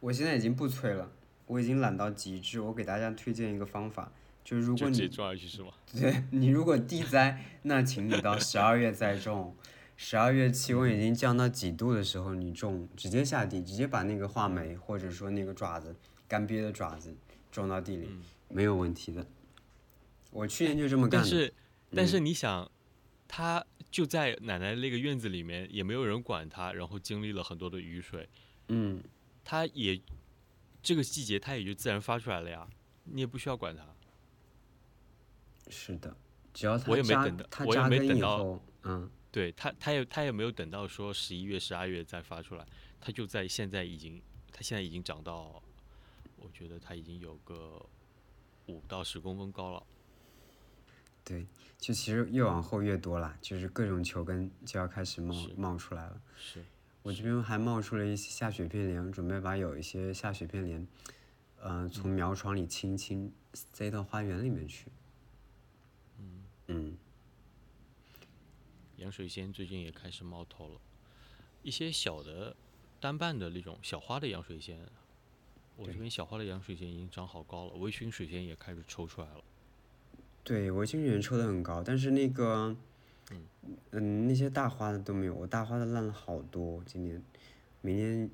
[0.00, 1.10] 我现在已经不催了，
[1.46, 2.60] 我已经懒到极致。
[2.60, 4.12] 我给大家推荐一个方法，
[4.44, 5.08] 就是如果你？
[5.98, 9.56] 对你如果地栽， 那请你到十二月再种。
[9.96, 15.96] 十二月气温已经降到几度的时候，你种直接下地，直接把那个话梅或者说那个爪子
[16.28, 17.16] 干瘪的爪子
[17.50, 18.10] 种到地里，
[18.48, 19.26] 没有问题的。
[20.30, 21.28] 我去年就这么干的。
[21.28, 21.54] 但是
[21.94, 22.70] 但是嗯你想，
[23.26, 28.28] 他就在奶奶那个院子里面，也没有人管他，然后经历了很多的雨水，
[28.68, 29.02] 嗯，
[29.42, 29.98] 它也
[30.82, 32.68] 这个季节它也就自然发出来了呀，
[33.04, 33.82] 你也不需要管它。
[35.68, 36.14] 是的，
[36.52, 42.66] 只要它我也没扎等到我也它扎根没等到以后，嗯，对他，他也他也没有等到说十一月、十二月再发出来，
[42.98, 45.62] 他就在现在已经，他现在已经长到，
[46.36, 47.84] 我觉得他已经有个
[48.64, 49.86] 五到十公分高了。
[51.22, 51.46] 对，
[51.76, 56.18] 就其实越往后越多啦，就是各种球根就要开始冒冒出来了。
[56.38, 56.64] 是，
[57.02, 60.88] 我这边还冒出了一些下雪片莲，准备把有一些下雪片莲，
[61.60, 64.86] 呃，从苗床里轻轻，塞到花园里面去。
[66.68, 66.96] 嗯
[68.96, 70.80] 洋水仙最近也开始冒头了，
[71.62, 72.56] 一些小的
[72.98, 74.78] 单瓣的那种小花的洋水仙，
[75.76, 79.44] 我这边小花的洋水仙已经长好高了，微醺水仙也开始抽出来了。
[80.42, 82.74] 对，我经人抽的很高，但是那个，
[83.30, 83.46] 嗯
[83.90, 87.22] 嗯那些大花的都没有，我大花的烂了好多，今年，
[87.80, 88.30] 明年，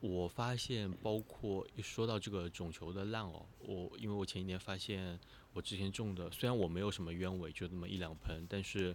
[0.00, 5.18] 我发现，包括一说到这个种球的烂哦，我因为我前几年发现
[5.54, 8.94] 我之前种的，虽然我没有什么鸢尾，就那么一两盆，但是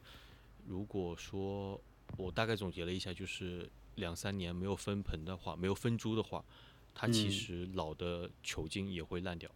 [0.69, 1.81] 如果说
[2.15, 6.45] 我大概总结了一下，就是两三年没有分盆的话，没有分株的话，
[6.93, 9.49] 它其嗯实老的球茎也会烂掉。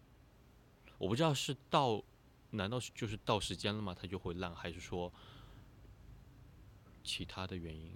[0.98, 2.02] 我不知道是到，
[2.50, 3.94] 难道是就是到时间了吗？
[3.94, 5.14] 它就会烂，还是说
[7.04, 7.92] 其他的原因？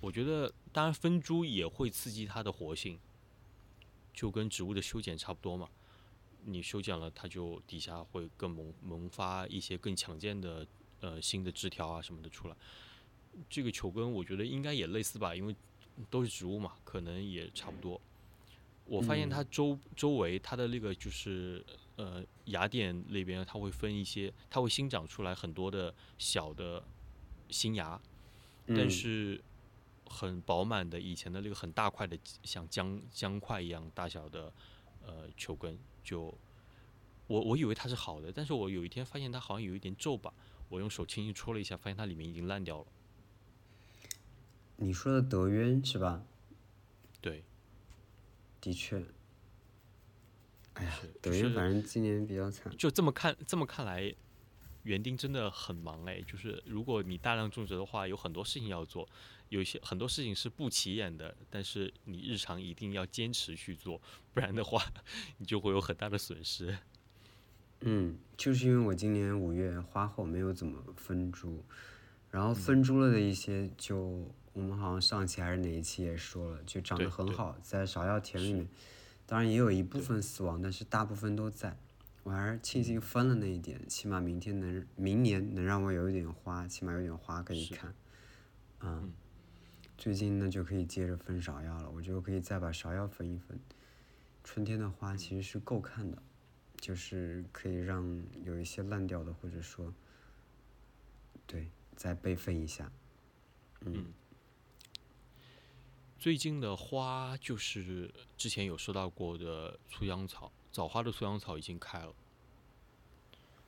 [0.00, 2.98] 我觉得，当然分株也会刺激它的活性，
[4.14, 5.68] 就跟植物的修剪差不多嘛。
[6.46, 10.66] 你修剪了，它就底下会更萌萌发一些更强健的
[11.04, 12.56] 呃新的枝条啊什么的出来。
[13.50, 15.54] 这个球根我觉得应该也类似吧，因为
[16.08, 18.00] 都是植物嘛，可能也差不多。
[18.86, 21.64] 我发现它周周围它的那个就是
[21.96, 26.82] 呃芽点那边，它会分一些，它会新长出来很多的小的
[27.48, 28.00] 新芽，
[28.66, 29.42] 但嗯是
[30.06, 34.52] 很饱满的以前的那个很大块的像姜姜块一样大小的
[35.02, 36.32] 呃球根，就
[37.26, 40.32] 我我以为它是好的，但是我有一天发现它好像有一点皱吧，
[40.74, 42.86] 我用手轻轻戳了一下，发现它里面已经烂掉了。
[44.76, 46.24] 你说的德渊是吧？
[47.20, 47.44] 对，
[48.60, 49.00] 的确，
[50.72, 52.76] 哎呀，德渊反正今年比较惨。
[52.76, 54.12] 就这么看这么看来，
[54.82, 56.20] 园丁真的很忙哎。
[56.22, 59.08] 就是如果你大量种植的话，有很多事情要做，
[59.50, 64.84] 有一些很多事情是不起眼的，但是你日常一定要坚持去做，不然的话，
[65.38, 66.76] 你就会有很大的损失。
[67.86, 71.62] 嗯，就是因为我今年五月花后没有怎么分株，
[72.30, 78.66] 然嗯后分株了的一些就，我们好像上期还是哪一期也说了，就长得很好，在芍药田里面，
[79.26, 81.76] 当然也有一部分死亡，但是大部分都在。
[82.22, 87.94] 我还是庆嗯幸分了那一点，起码明天能明年能让我有一点花，起码有点花可以看。
[88.80, 89.12] 嗯，
[89.98, 93.60] 最近呢就可以接着分芍药了，我就可以再把芍药分一分。
[94.42, 96.16] 春天的花其实是够看的，
[96.84, 99.90] 就是可以让有一些烂掉的，或者说，
[101.46, 102.92] 对，再备份一下。
[103.80, 104.12] 嗯
[106.18, 112.14] 最近的花就是之前有说到过的粗秧草，早花的粗秧草已经开了。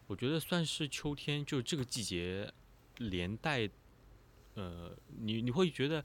[0.06, 2.52] 我觉得算是秋天，就这个季节
[2.98, 3.66] 连带，
[4.56, 6.04] 呃，你你会觉得，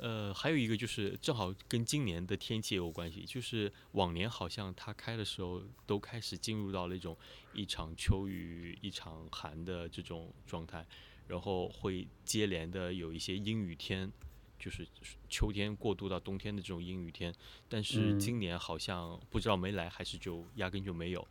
[0.00, 7.16] 呃，还有一个就是正好跟今年的天气也有关系，就是往年好像它开的时候都开始进入到那种
[7.52, 10.86] 一场秋雨一场寒的这种状态，
[11.26, 14.10] 然后会接连的有一些阴雨天，
[14.58, 14.86] 就是
[15.28, 17.34] 秋天过渡到冬天的这种阴雨天，
[17.68, 18.20] 但是嗯。
[18.20, 21.26] 今年好像不知道没来还是就压根就没有，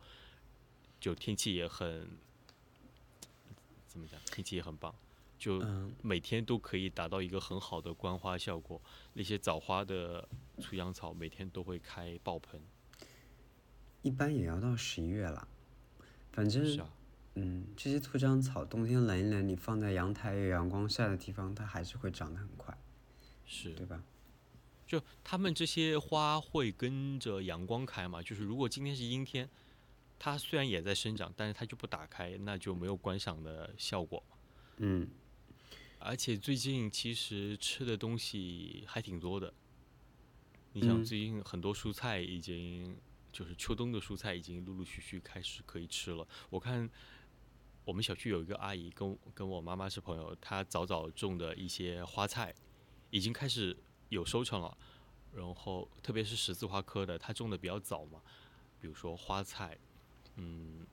[1.00, 2.08] 就天气也很
[3.86, 4.94] 怎么讲，天气也很棒，
[5.38, 8.80] 就嗯，每天都可以达到一个很好的观花效果。
[9.12, 10.28] 那些早花的
[10.60, 12.60] 粗秧草每天都会开爆盆，
[14.02, 15.46] 一般也要到十一月了。
[16.32, 16.90] 反正是啊，
[17.34, 22.76] 嗯，这些粗秧草冬天冷一冷，你放在阳台有阳光晒的地方，它还是会长得很快，
[23.46, 24.02] 是对吧？
[24.86, 29.48] 就它们这些花会跟着阳光开嘛，就是如果今天是阴天，
[30.18, 34.36] 它虽然也在生长，但是它就不打开，那就没有观赏的效果嘛。
[34.78, 35.08] 嗯，
[35.98, 39.52] 而且最近其实吃的东西还挺多的，
[40.72, 40.90] 你想。
[41.00, 42.96] 嗯最近很多蔬菜已经
[43.32, 46.26] 就是秋冬的蔬菜已经陆陆续续开始可以吃了。
[46.50, 46.88] 我看
[47.84, 52.54] 我们小区有一个阿姨跟跟我妈妈是朋友，她早早种的一些花菜
[53.10, 53.76] 已经开始
[54.08, 54.76] 有收成了，
[55.32, 58.20] 然后特别是十字花科的，她种的比较早嘛，
[58.80, 59.78] 比如说花菜，
[60.36, 60.86] 嗯，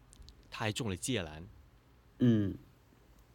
[0.50, 1.48] 她还种了芥蓝，
[2.20, 2.58] 嗯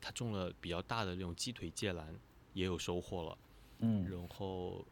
[0.00, 2.14] 他种了比较大的那种鸡腿芥兰，
[2.54, 3.38] 也有收获了。
[3.80, 4.84] 嗯然后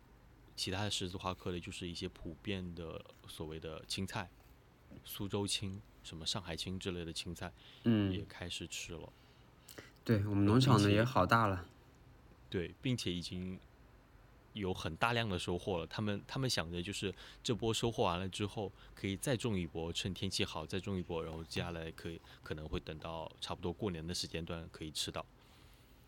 [0.57, 4.29] 其他的十字花科的，就是一些普遍的所谓的青菜，
[5.05, 7.53] 苏州青、什么上海青之类的青菜
[7.85, 9.12] 嗯也嗯，开始吃了。
[10.05, 11.66] 对我们农场的也好大了。
[12.51, 13.61] 对，并且已经
[14.53, 15.87] 有很大量的收获了。
[15.87, 25.25] 他们他们想着就是这波收获完了之后，可以再种一波，趁天气好再种一波，然后接下来可以可能会等到差不多过年的时间段可以吃到。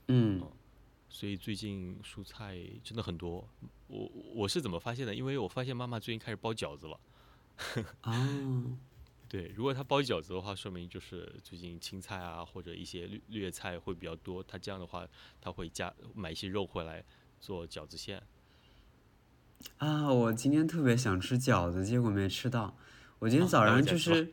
[0.08, 0.42] 嗯
[1.12, 3.44] 所以最近蔬菜真的很多。
[3.88, 5.12] 我我是怎么发现的？
[5.12, 7.00] 因为我发现妈妈最近开始包饺子了。
[8.02, 8.78] 哦，
[9.28, 14.40] 对，如果她包饺子的话，说明就是最近青菜啊或者一些绿绿叶菜会比较多。
[14.40, 15.04] 她这样的话，
[15.40, 17.04] 她会加买一些肉回来
[17.40, 18.22] 做饺子馅。
[19.78, 22.76] 啊，我今天特别想吃饺子，结果没吃到。
[23.18, 24.32] 我今天早上就是，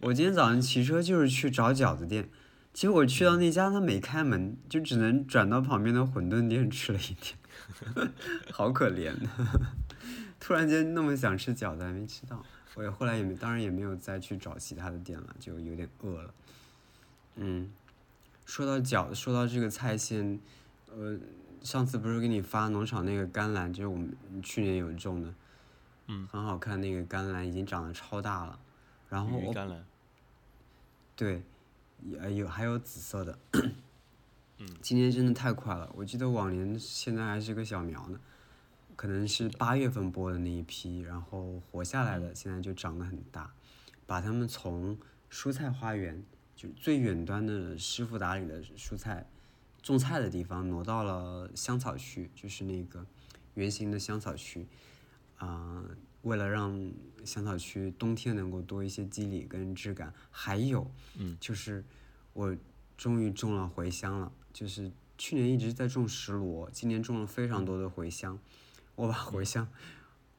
[0.00, 2.28] 我今天早上骑车就是去找饺子店，
[2.72, 7.14] 结果去到那家他没开门，就只能转到旁边的馄饨店吃了一
[7.94, 8.12] 点，
[8.52, 9.30] 好可怜呐！
[10.38, 12.44] 突然间那么想吃饺子还没吃到，
[12.76, 16.34] 我也后来也没，当然也没有再去找其他的店了，就有点饿了。
[17.34, 17.68] 嗯，
[18.46, 20.38] 说到饺子，说到这个菜馅，
[20.92, 21.18] 呃，
[21.62, 25.34] 上次不是给你发农场那个甘蓝，就是我们去年有种的，
[26.06, 28.58] 嗯，很好看那个甘蓝已经长得超大了，
[29.08, 29.84] 然后我甘蓝，
[31.16, 31.42] 对，
[32.04, 38.18] 也有还有紫色的，嗯，今年真的太快了，我记得往年现在还是个小苗呢，
[38.96, 43.52] 可能是八月份播的那一批，然后活下来的现在就长得很大，
[44.06, 44.98] 把它们从
[45.30, 46.24] 蔬菜花园
[46.56, 49.26] 就最远端的师傅打理的蔬菜
[49.88, 53.06] 种菜的地方挪到了香草区，就是那个
[53.54, 54.66] 圆形的香草区，
[55.38, 55.82] 啊、
[56.20, 56.92] 为了让
[57.24, 61.82] 香草区冬天能够多一些肌理跟质感，还有，嗯，就是
[62.34, 62.54] 我
[62.98, 68.38] 终于种了茴香了，就是去年一直在种石螺，今年种了非常多的茴香，
[68.94, 69.66] 我把茴香，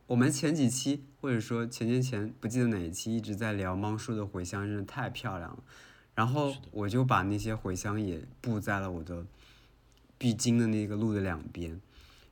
[0.05, 5.63] 我们前几期或者说前前前不记得哪一期一直在聊芒树的茴香，真的太漂亮了，
[6.13, 9.25] 然后我就把那些茴香也布在了我的
[10.19, 11.82] 必经的那个路的两边。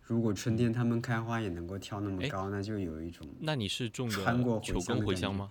[0.03, 5.49] 如果春天它们开花也能够跳那么哎高，那就有一种那你是种穿过球根茴香吗？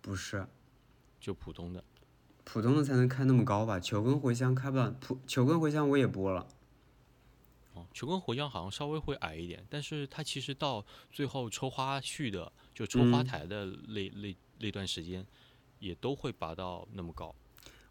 [0.00, 0.46] 不是
[1.20, 1.84] 就普通的。
[2.44, 3.78] 普通的才能开那么高吧？
[3.78, 6.46] 球根茴香开不了，普球根茴香我也播了。
[7.74, 15.24] 哦，球根茴香好像稍微会矮一点，但是它其实到最后抽花序的，就抽花嗯台的那、那那段时间，
[15.78, 17.34] 也都会拔到那么高。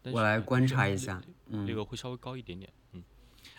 [0.04, 3.02] 我来观察一下，嗯那个会稍微高一点点，嗯。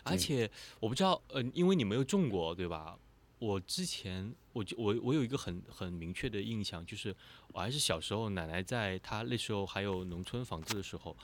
[0.08, 2.98] 而且我不知道，呃，因为你没有种过，对吧？
[3.39, 7.15] 我之前我就我我有一个很很明确的印象，就是
[7.54, 11.15] 我还是小时候奶奶在她那时候还有农村房子的时候，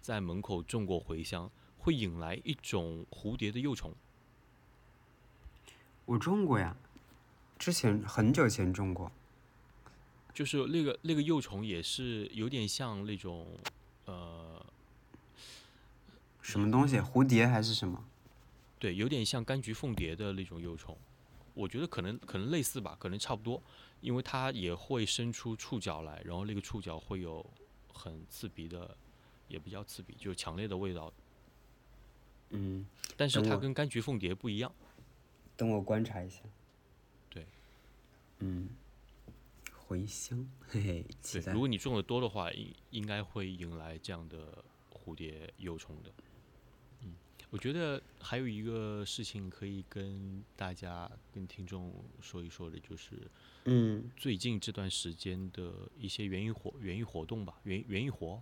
[0.00, 1.48] 在门口种过茴香，
[1.78, 3.94] 会引来一种蝴蝶的幼虫。
[6.06, 6.76] 我种过呀，
[7.56, 9.12] 之前很久前种过。
[10.34, 13.46] 就是那个那个幼虫也是有点像那种
[14.06, 14.64] 呃，
[16.40, 16.98] 什么东西？
[16.98, 18.04] 蝴蝶还是什么？
[18.80, 20.98] 对，有点像柑橘凤蝶的那种幼虫。
[21.52, 23.62] 我觉得可能可能类似吧，可能差不多，
[24.00, 27.44] 因为它也会伸出触角来，然后那个触角会有
[27.92, 28.96] 很刺鼻的，
[29.48, 31.12] 也比较刺鼻，就是强烈的味道。
[32.50, 34.72] 嗯，但是它跟柑橘凤蝶不一样。
[35.56, 36.40] 等我观察一下。
[37.28, 37.44] 对，
[38.38, 38.70] 嗯，
[39.86, 41.58] 茴香，嘿嘿，期对，待如。
[41.58, 46.10] 果你种的多的话，应应该会引来这样的蝴蝶幼虫的。
[47.50, 53.30] 嗯，我觉得还有一个事情可以跟大家、跟听众说一说的，就是
[53.64, 58.40] 嗯最近这段时间的一些园艺活园艺活动吧，园园艺活，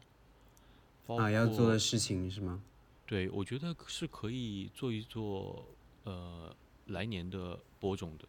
[1.06, 2.62] 包啊，要做的事情是吗？
[3.06, 5.66] 对，我觉得是可以做一做，
[6.04, 6.54] 呃，
[6.88, 8.28] 来年的播种的，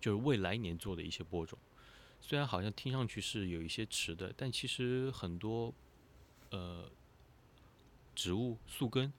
[0.00, 1.58] 就是为来年做的一些播种。
[2.20, 5.74] 虽然好像听上去是有一些迟的，但其实很多，
[6.50, 6.88] 呃，
[8.14, 9.12] 植物宿根，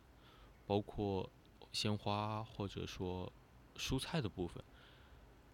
[0.65, 1.29] 包括
[1.71, 3.31] 鲜花或者说
[3.77, 4.63] 蔬菜的部分，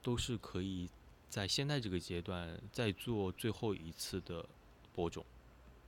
[0.02, 0.90] 都是可以
[1.30, 4.48] 在现在这个阶段再做最后一次的
[4.94, 5.26] 播种。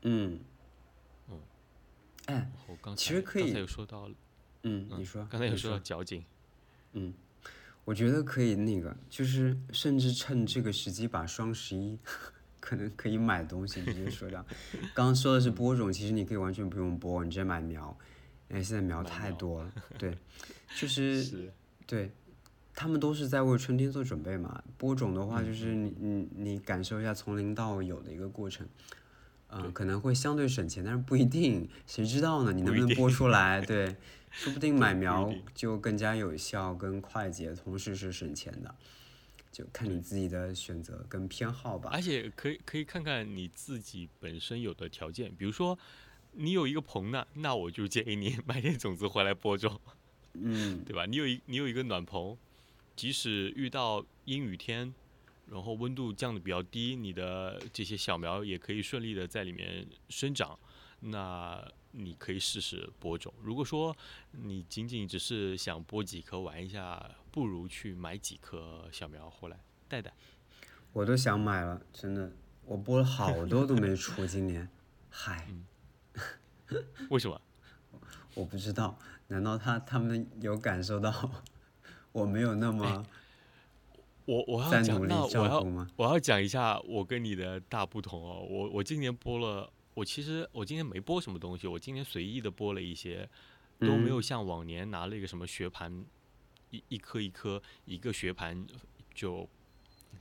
[0.01, 0.39] 嗯。
[1.30, 1.39] 嗯。
[2.26, 4.09] 哎，然后刚才其实可以刚才有说到
[4.63, 5.26] 嗯，嗯你说。
[5.30, 6.24] 刚才有说到嚼劲，
[6.93, 7.13] 嗯，
[7.84, 11.99] 我觉得可以那个，就是甚至趁这个时机把双十一
[12.61, 14.41] 可能可以买东西直接说掉。
[14.95, 17.95] 刚刚说的是播种，其实你可以完全不用播，你直接买苗，
[18.50, 19.74] 因为现在苗太多了。
[19.98, 20.18] 对，
[20.76, 21.54] 就是是
[21.86, 22.12] 对，
[22.74, 24.64] 他们都是在为春天做准备嘛。
[24.78, 28.68] 播种的话，嗯就是你你你感受一下从零到有的一个过程。
[29.56, 32.52] 嗯、可能会相对省钱，但是不一定，谁知道呢？
[32.52, 33.62] 你能不能播出来？
[33.64, 33.96] 对，
[34.32, 38.76] 说不定买苗就更加有效、跟快捷，同时是省钱的，
[39.52, 41.91] 就看你自己的选择跟偏好吧。
[41.94, 45.78] 而且可以可以看看你自己本身有的条件，比如说
[46.34, 49.80] 你有一个棚呢，那我就建议你 买点种子回来播种，
[50.34, 51.06] 嗯，对吧？
[51.06, 52.38] 你有一你有一个暖棚，
[52.96, 54.94] 即使遇到阴雨天，
[55.48, 60.58] 然后温度降的比较低，你的这些小苗也可以顺利的在里面生长，
[61.02, 63.32] 那你可以试试播种。
[63.42, 63.96] 如果说
[64.32, 70.12] 你仅仅只是想播几颗玩一下，不如去买几颗小苗回来带带。
[70.94, 72.32] 我都想买了，真的，
[72.66, 74.68] 我播了好多都没出，今年，
[75.10, 75.48] 嗨，
[77.09, 77.39] 为什么？
[78.36, 78.97] 我不知道，
[79.28, 81.32] 难道他他们有感受到
[82.11, 83.05] 我没有那么
[84.26, 85.88] 我我要讲，我要？
[85.95, 88.45] 我要讲一下我跟你的大不同哦。
[88.49, 93.30] 我我今年播了，我其实我今年没播什么东西，我今年随意的播了一些，
[93.80, 96.05] 都没有嗯像往年拿了一个什么学盘，
[96.71, 98.65] 一一颗一颗一个学盘
[99.13, 99.47] 就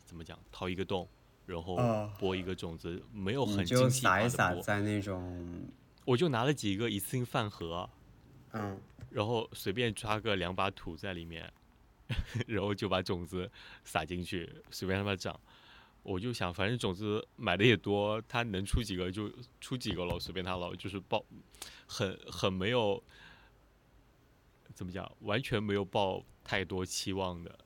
[0.05, 1.09] 怎么讲掏一个洞，
[1.46, 5.64] 然后哦播一个种子，没有很精细化的播，撒在那种，
[6.05, 7.88] 我就拿了几个一次性饭盒，
[8.53, 8.80] 嗯，
[9.11, 11.53] 然后随便抓个两把土在里面，
[12.46, 13.50] 然后就把种子
[13.84, 15.38] 撒进去，随便让它长。
[16.03, 21.24] 我就想，反正种子买的也多，它能出几个就出几个了，随便它了，就是抱，
[21.86, 23.00] 很很没有，
[24.74, 27.57] 怎么讲，完全没有抱太多期望的。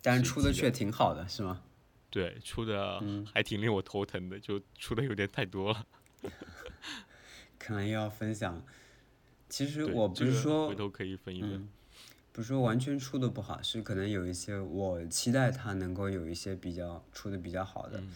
[0.00, 1.60] 但是出的却挺好的，是吗？
[2.08, 5.86] 对，出的嗯还挺令我头疼的，就出的有点太多了。
[7.58, 8.62] 看来又要分享。
[9.48, 11.52] 其实我不这个是说回头可以分一分。
[11.52, 11.68] 嗯，
[12.32, 18.14] 不是说完全出的不好，是可能有一些我期待它能够有一些比较出的比较好的，嗯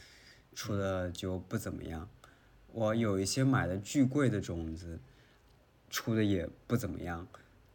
[0.55, 2.09] 出的就不怎么样。
[2.73, 4.99] 我有一些买的巨贵的种子，
[5.89, 7.27] 出的也不怎么样。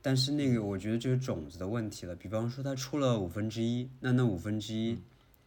[0.02, 2.16] 但是那个我觉得就是种子的问题了。
[2.16, 5.00] 比方说它出了五分之一，那那五分之一，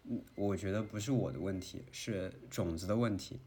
[0.04, 3.38] 嗯我觉得不是我的问题，是种子的问题。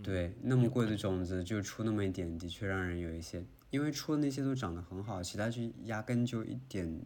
[0.00, 7.00] 对，那么贵的种子就出那么一点，的确让人有一些，因为出的那些都长得很好，其他就压根就一点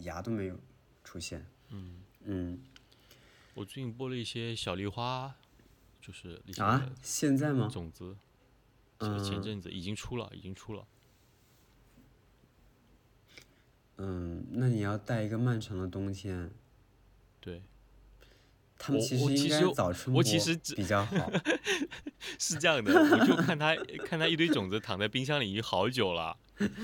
[0.00, 0.58] 芽都没有
[1.04, 1.46] 出现。
[1.70, 2.60] 嗯嗯
[3.54, 5.34] 我最近播了一些小梨花，
[6.00, 7.68] 就是啊，现在吗？
[7.72, 8.16] 种子，
[9.00, 10.86] 是前嗯阵子已经出了，已经出了。
[13.98, 16.50] 嗯，那你要带一个漫长的冬天，
[17.40, 17.62] 对，
[18.84, 21.30] 他们我其实应该我其实早春播我其实只比较好。
[22.38, 26.36] 是这样的，我就看它看它一堆种子躺在冰箱里已经好久了，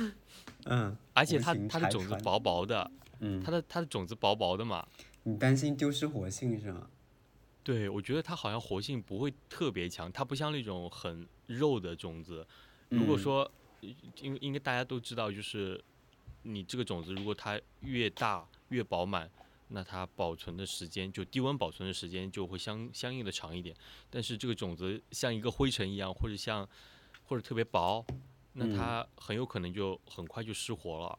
[0.67, 2.89] 嗯，而且它它的种子薄薄的，
[3.19, 4.87] 嗯，它的它的种子薄薄的嘛。
[5.25, 6.89] 你担心丢失活性是吗？
[7.65, 12.47] 对，我觉得它好像活性不会特别强，它不像那种很肉的种子。
[12.89, 13.51] 如果嗯说，
[14.23, 15.83] 应应该大家都知道，就是
[16.43, 19.29] 你这个种子如果它越大越饱满，
[19.69, 23.77] 那它保存的时间就低温保存的时间就会相相应的长一点。
[24.11, 26.69] 但是这个种子像一个灰尘一样，或者像
[27.25, 28.05] 或者特别薄，
[28.55, 31.19] 那嗯它很有可能就很快就失活了。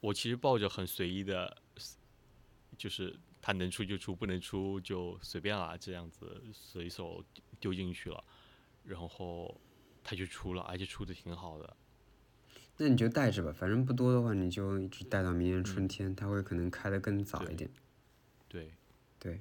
[0.00, 1.56] 我其实抱着很随意的，
[2.76, 7.24] 就是它能出就出，不能出就随便啦，这样子随手
[7.58, 8.22] 丢进去了，
[8.84, 9.60] 然后
[10.04, 11.76] 它就出了，而且出的挺好的。
[12.80, 17.70] 那你就带着吧，反正不多的话，你就一直带到明年春天，它会可能开的更早一对点。
[18.48, 18.70] 对，
[19.18, 19.40] 对，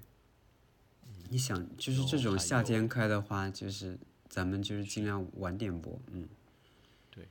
[1.29, 6.27] 你想，就是这种夏天开的花，就是咱们就是尽量晚点播，嗯。
[7.11, 7.27] 对。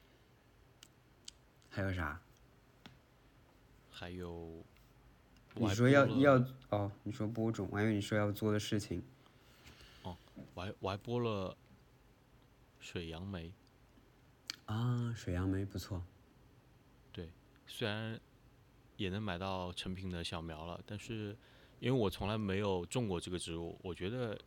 [1.68, 2.20] 还有啥？
[3.90, 4.64] 还有，
[5.54, 9.02] 你说要要哦，你说播种，我还以为你说要做的事情。
[10.02, 10.16] 哦
[10.54, 11.56] 我还我还播了
[12.78, 13.50] 水杨梅，
[14.66, 16.02] 啊，水杨梅不错。
[17.12, 17.30] 对
[17.66, 18.20] 虽然
[18.96, 21.36] 也能买到成品的小苗了，但是
[21.80, 24.38] 因为我从来没有种过这个植物，我觉得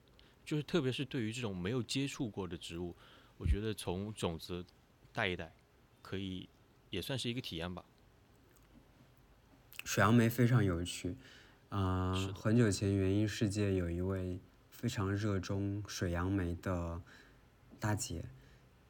[0.45, 2.95] 就是特别是对于这种没有接触过的植物，
[3.38, 4.65] 我觉得从种子
[5.13, 5.53] 带一带，
[6.01, 6.49] 可以
[6.89, 7.86] 也算是一个体验吧。
[9.86, 11.15] 水杨梅非常有趣，
[11.70, 14.39] 啊、很久前园艺世界有一位
[14.70, 17.01] 非常热衷水杨梅的
[17.80, 18.26] 大姐，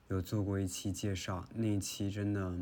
[0.09, 2.53] 有做过一期介绍，那一期真的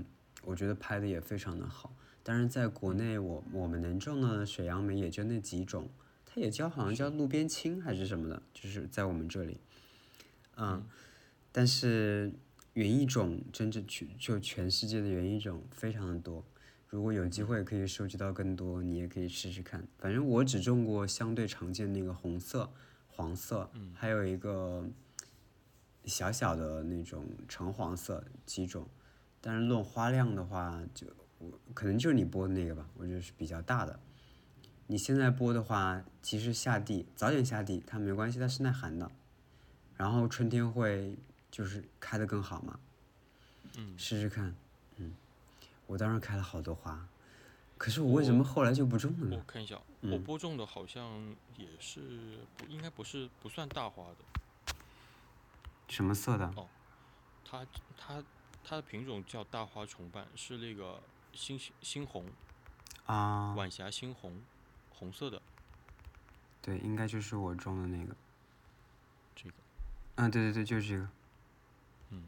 [0.43, 1.93] 我觉得拍的也非常的好。
[2.21, 5.89] 但是在国内我我们能种的水杨梅也就那几种，
[6.25, 9.57] 它也叫好像叫路边青还是什么的，就是在我们这里，
[10.57, 10.85] 嗯，
[11.53, 12.33] 但是
[12.73, 16.43] 园艺种真正全就全世界的园艺种非常的多。
[16.89, 19.87] 如果有机会可以收集到更多，你也可以试试看。
[19.97, 22.69] 反正我只种过相对常见那个红色、
[23.07, 24.85] 黄色，还有一个
[26.07, 28.87] 小小的那种橙黄色几种，
[29.41, 31.05] 但是论花量的话，就
[31.39, 33.99] 我可能就是你播的那个吧，我觉得是比较大的。
[34.87, 39.11] 你现在播的话，其实下地早点下地它没关系，它是耐寒的，
[39.95, 41.17] 然后春天会
[41.51, 42.79] 就是开的更好嘛。
[43.77, 44.55] 嗯，试试看，
[44.95, 45.13] 嗯，
[45.85, 47.05] 我当时开了好多花，
[47.77, 49.35] 可是我为什么后来就不种了呢？
[49.37, 51.99] 我看一下，我嗯播种的好像也是
[52.55, 54.41] 不应该不是不算大花的，
[55.87, 56.53] 什么色的？
[57.43, 57.65] 它
[57.97, 58.23] 它
[58.63, 61.01] 它的品种叫大花重瓣，是那个
[61.33, 62.25] 猩猩红
[63.05, 64.41] 啊，晚霞猩红
[64.89, 65.41] 红色的
[66.61, 68.15] 对，应该就是我种的那个。
[69.33, 69.55] 这个，
[70.15, 71.09] 嗯，对对对，就是这个。
[72.09, 72.23] 嗯，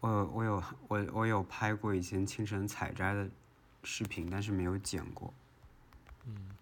[0.00, 3.28] 我有我有我我有拍过以前清晨采摘的
[3.82, 5.34] 视频，但是没有剪过。
[6.24, 6.56] 嗯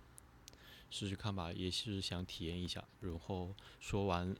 [0.91, 2.83] 试试看吧，也是想体验一下。
[3.01, 4.35] 然后说完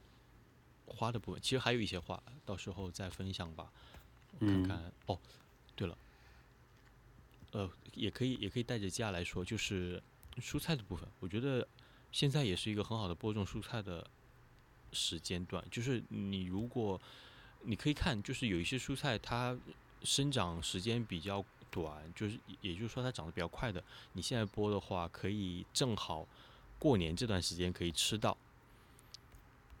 [0.87, 3.71] 花的部分，其实还有一些花，到时候再分享吧。
[4.39, 5.19] 我看嗯看、哦，
[5.75, 5.97] 对了，
[7.51, 10.01] 呃，也可以也可以带着家来说，就是
[10.37, 11.67] 蔬菜的部分，我觉得
[12.11, 14.05] 现在也是一个很好的播种蔬菜的
[14.91, 15.63] 时间段。
[15.71, 16.99] 就是你如果
[17.63, 19.57] 你可以看，就是有一些蔬菜它
[20.03, 23.83] 生长时间比较短，就是也就是说它长得比较快的，
[24.13, 26.27] 你现在播的话，可以正好
[26.77, 28.37] 过年这段时间可以吃到。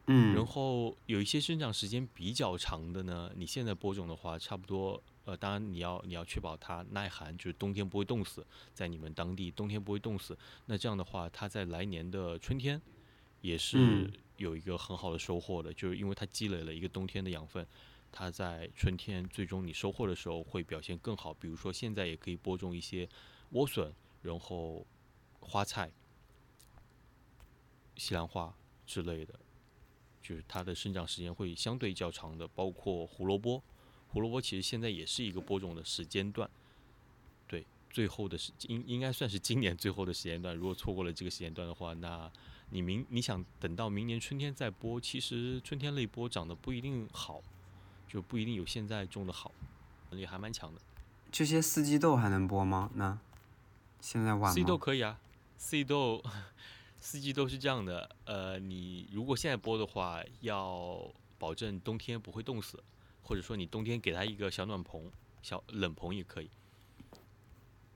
[0.09, 10.37] 嗯，然后有一些生长时间比较长的呢，你现在播种的话，差不多呃，当然你要你要确保它耐寒，就是冬天不会冻死，在你们当地冬天不会冻死。
[10.65, 12.81] 那这样的话，它在来年的春天
[13.41, 17.67] 也是嗯有一个很好的收获的，就是因为它积累了一个冬天的养分，
[18.09, 21.33] 它在春天最终你收获的时候会表现更好。
[21.33, 23.09] 比如说现在也可以播种一些
[23.51, 24.87] 莴笋，然后
[25.41, 25.91] 花菜、
[27.97, 28.55] 西兰花
[28.85, 29.37] 之类的。
[30.27, 33.63] 就是它的生长时间会相对较长的，包括胡萝卜。
[34.09, 36.49] 胡萝卜其实现在也是一个播种的时间段，
[37.47, 40.53] 对，最后的时应应该算是今年最后的时间段。
[40.53, 42.29] 如果错过了这个时间段的话，那
[42.71, 47.41] 你明你想等到明年春天再播，其实春天类播长得不一定好，
[48.05, 49.53] 就不一定有现在种的好，
[50.09, 50.81] 能力还蛮强的。
[51.31, 52.91] 这些四季豆还能播吗？
[52.95, 53.17] 那
[54.01, 54.77] 现在晚四季豆？
[54.77, 55.21] 可以啊，
[55.57, 56.21] 四季豆，
[57.09, 62.83] 四季都是这样的，呃，你如果现在播的话，要保证冬天不会冻死，
[63.23, 65.09] 或者说你冬天给它一个小暖棚、
[65.41, 66.49] 小冷棚也可以，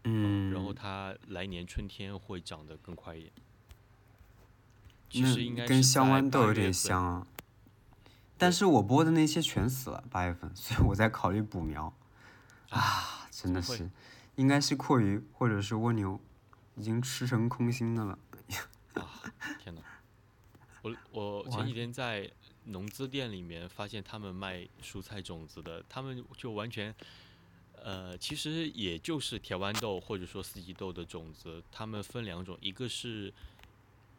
[0.06, 3.34] 嗯，然后它来年春天会长得更快一点。
[5.10, 7.28] 其那实应该跟香豌豆有点像啊。
[8.38, 11.94] 但是我播的那些全死了，八月份，所以我在考虑补苗。
[12.72, 13.92] 啊，真的是，
[14.36, 16.18] 应该是阔鱼或者是蜗牛，
[16.78, 18.18] 已经吃成空心的了。
[20.82, 22.30] 我我前几天在
[22.66, 26.94] 农资店里面发现他们卖蔬菜种子的，他们就完全，
[27.76, 33.32] 呃，其实也就是甜豌豆或者说四季豆的种子，他们分两种，一个是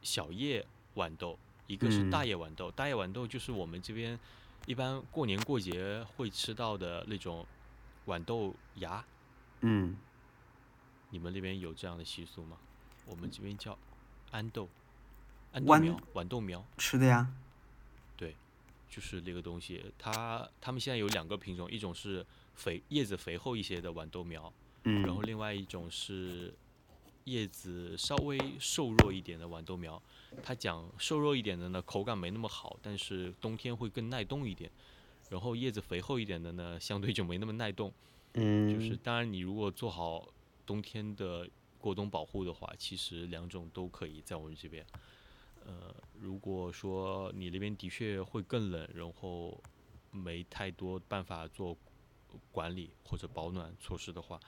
[0.02, 2.70] 小叶豌豆，一个是嗯大叶豌豆。
[2.70, 4.18] 大叶豌豆就是我们这边
[4.66, 7.46] 一般过年过节会吃到的那种
[8.06, 9.04] 豌豆芽，
[9.60, 9.96] 嗯，
[11.10, 12.56] 你们那边有这样的习俗吗？
[13.06, 13.76] 我们这边叫
[14.30, 14.68] 安豆
[15.60, 16.64] 豌苗，豌豆苗。
[16.78, 17.32] 吃的呀。
[18.16, 18.36] 对
[18.88, 22.24] 就是那个东西，它它们现在有两个品种，一种是
[22.54, 24.52] 肥叶子肥厚一些的豌豆苗，
[24.84, 26.54] 嗯，然后另外一种是
[27.24, 30.00] 叶子稍微瘦弱一点的豌豆苗。
[30.42, 34.70] 它讲瘦弱一点的呢，口感没那么好，但是冬天会更耐冻一点。
[35.30, 37.92] 然后叶子肥厚一点的呢，相对就没那么耐冻。
[38.34, 40.28] 嗯，就是当然你如果做好
[40.66, 41.48] 冬天的
[41.78, 44.84] 过冬保护的话，其实两种都可以在我们这边。
[45.66, 49.60] 呃，如果说你那边的确会更冷，然后
[50.10, 51.76] 没太多办法做
[52.50, 54.40] 管理或者保暖措施的话，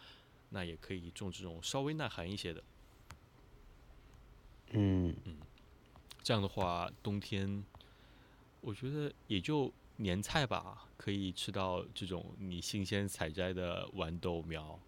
[0.50, 2.62] 那也可以种这种稍微耐寒一些的。
[4.70, 5.36] 嗯嗯，
[6.22, 7.64] 这样的话，冬天
[8.60, 14.80] 我觉得也就年菜吧，可以吃到这种你新鲜采摘的豌豆苗。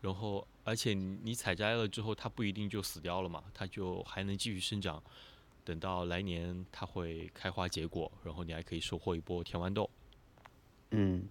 [0.00, 5.02] 然后，而且你你采摘了之后，它不一定就死掉了嘛，它就还能继续生长。
[5.62, 9.88] 等到来年它会开花结果，然后你还可以收获一波甜豌豆。
[10.90, 11.28] 嗯，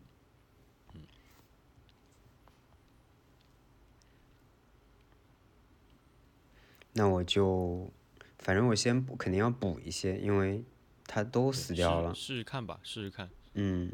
[6.94, 7.92] 那我就，
[8.38, 10.64] 反正我先补，肯定要补一些，因为
[11.06, 12.14] 它都死掉了。
[12.14, 13.28] 试试试看吧，试试看。
[13.56, 13.92] 嗯，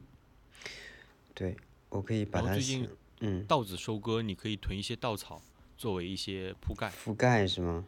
[1.34, 1.55] 对，
[1.89, 2.88] 我可以把它最近
[3.26, 5.41] 嗯稻子收割，你可以囤一些稻草
[5.78, 6.89] 作为一些铺盖。
[6.91, 7.86] 覆盖是吗？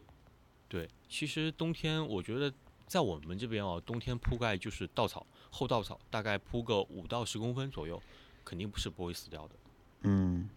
[0.68, 2.52] 对，其实冬天我觉得
[2.86, 8.02] 在我们这边哦，冬天铺盖就是稻草，厚稻草，大概铺个五到十公分左右，
[8.44, 9.54] 肯定不是不会死掉的。
[10.02, 10.48] 嗯，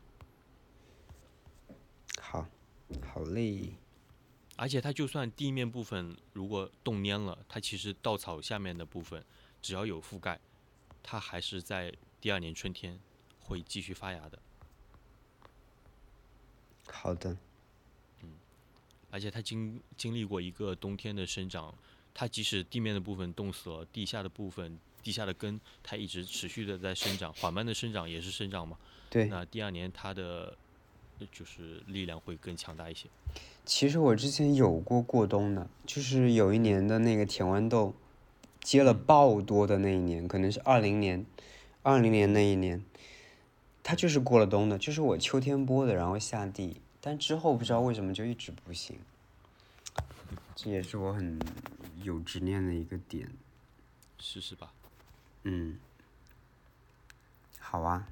[2.20, 2.46] 好，
[3.06, 3.76] 好嘞。
[4.58, 9.24] 而且它就算地面部分如果冻蔫了，它其实稻草下面的部分
[9.62, 10.40] 只要有覆盖，
[11.02, 13.00] 它还是在第二年春天
[13.40, 14.38] 会继续发芽的。
[16.92, 17.32] 好的。
[18.22, 18.30] 嗯
[19.10, 21.74] 而且它经经历过一个冬天的生长，
[22.14, 28.78] 它即使地面的部分冻死了，地下的部分、地下的根，它一直持续的在生长，缓慢的生长也是生长嘛。
[29.10, 29.26] 对。
[29.26, 30.56] 那第二年它的
[31.32, 33.10] 就是力量会更强大一些。
[33.66, 37.94] 其实我之前有过过冬的，就是有一年的那个甜豌豆
[38.62, 41.26] 结了爆多的那一年，可能是二零年，
[41.84, 42.84] 二零年那一年，
[43.84, 49.00] 它就是过了冬的，就是我秋天播的，然后下地，但之后不知道为什么就一直不行，
[50.56, 51.40] 这也是我很
[52.04, 53.30] 有执念的一个点。
[54.20, 54.72] 试试吧。
[55.44, 55.78] 嗯。
[57.60, 58.08] 好啊，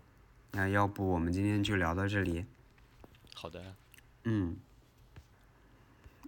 [0.51, 2.45] 那要不我们今天就聊到这里。
[3.35, 3.75] 好的。
[4.23, 4.57] 嗯。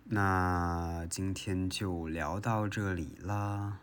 [0.05, 3.79] 那今天就聊到这里啦，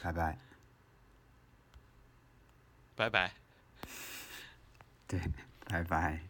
[0.00, 0.38] 拜拜，
[3.00, 3.32] 拜拜，
[5.08, 5.18] 对，
[5.66, 6.20] 拜拜，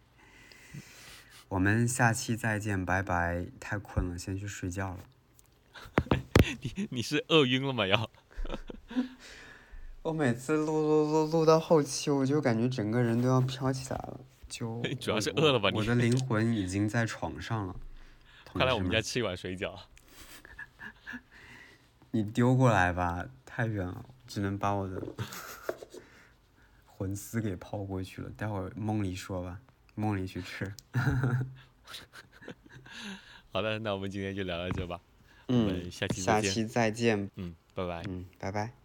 [1.49, 5.01] 我们下期再见，拜拜，太困了，先去睡觉了。
[6.63, 7.89] 你你是饿晕了吗？
[7.89, 8.09] 要？
[10.03, 14.21] 我每次录录录录到后期，我就感觉整个人都要飘起来了。
[14.49, 15.71] 就 主要是饿了吧？
[15.75, 17.75] 我的灵魂已经在床上了。
[18.53, 19.77] 快来我们家吃一碗水饺。
[22.13, 25.03] 你丢过来吧，太远了，只能把我的
[27.01, 28.29] 魂丝给抛过去了。
[28.37, 29.59] 待会儿梦里说吧，
[29.95, 30.71] 梦里去吃。
[33.51, 35.01] 好的，那我们今天就聊到这吧。
[35.49, 37.31] 嗯，下期下期再见。
[37.37, 38.03] 嗯，拜拜。
[38.07, 38.80] 嗯，拜拜。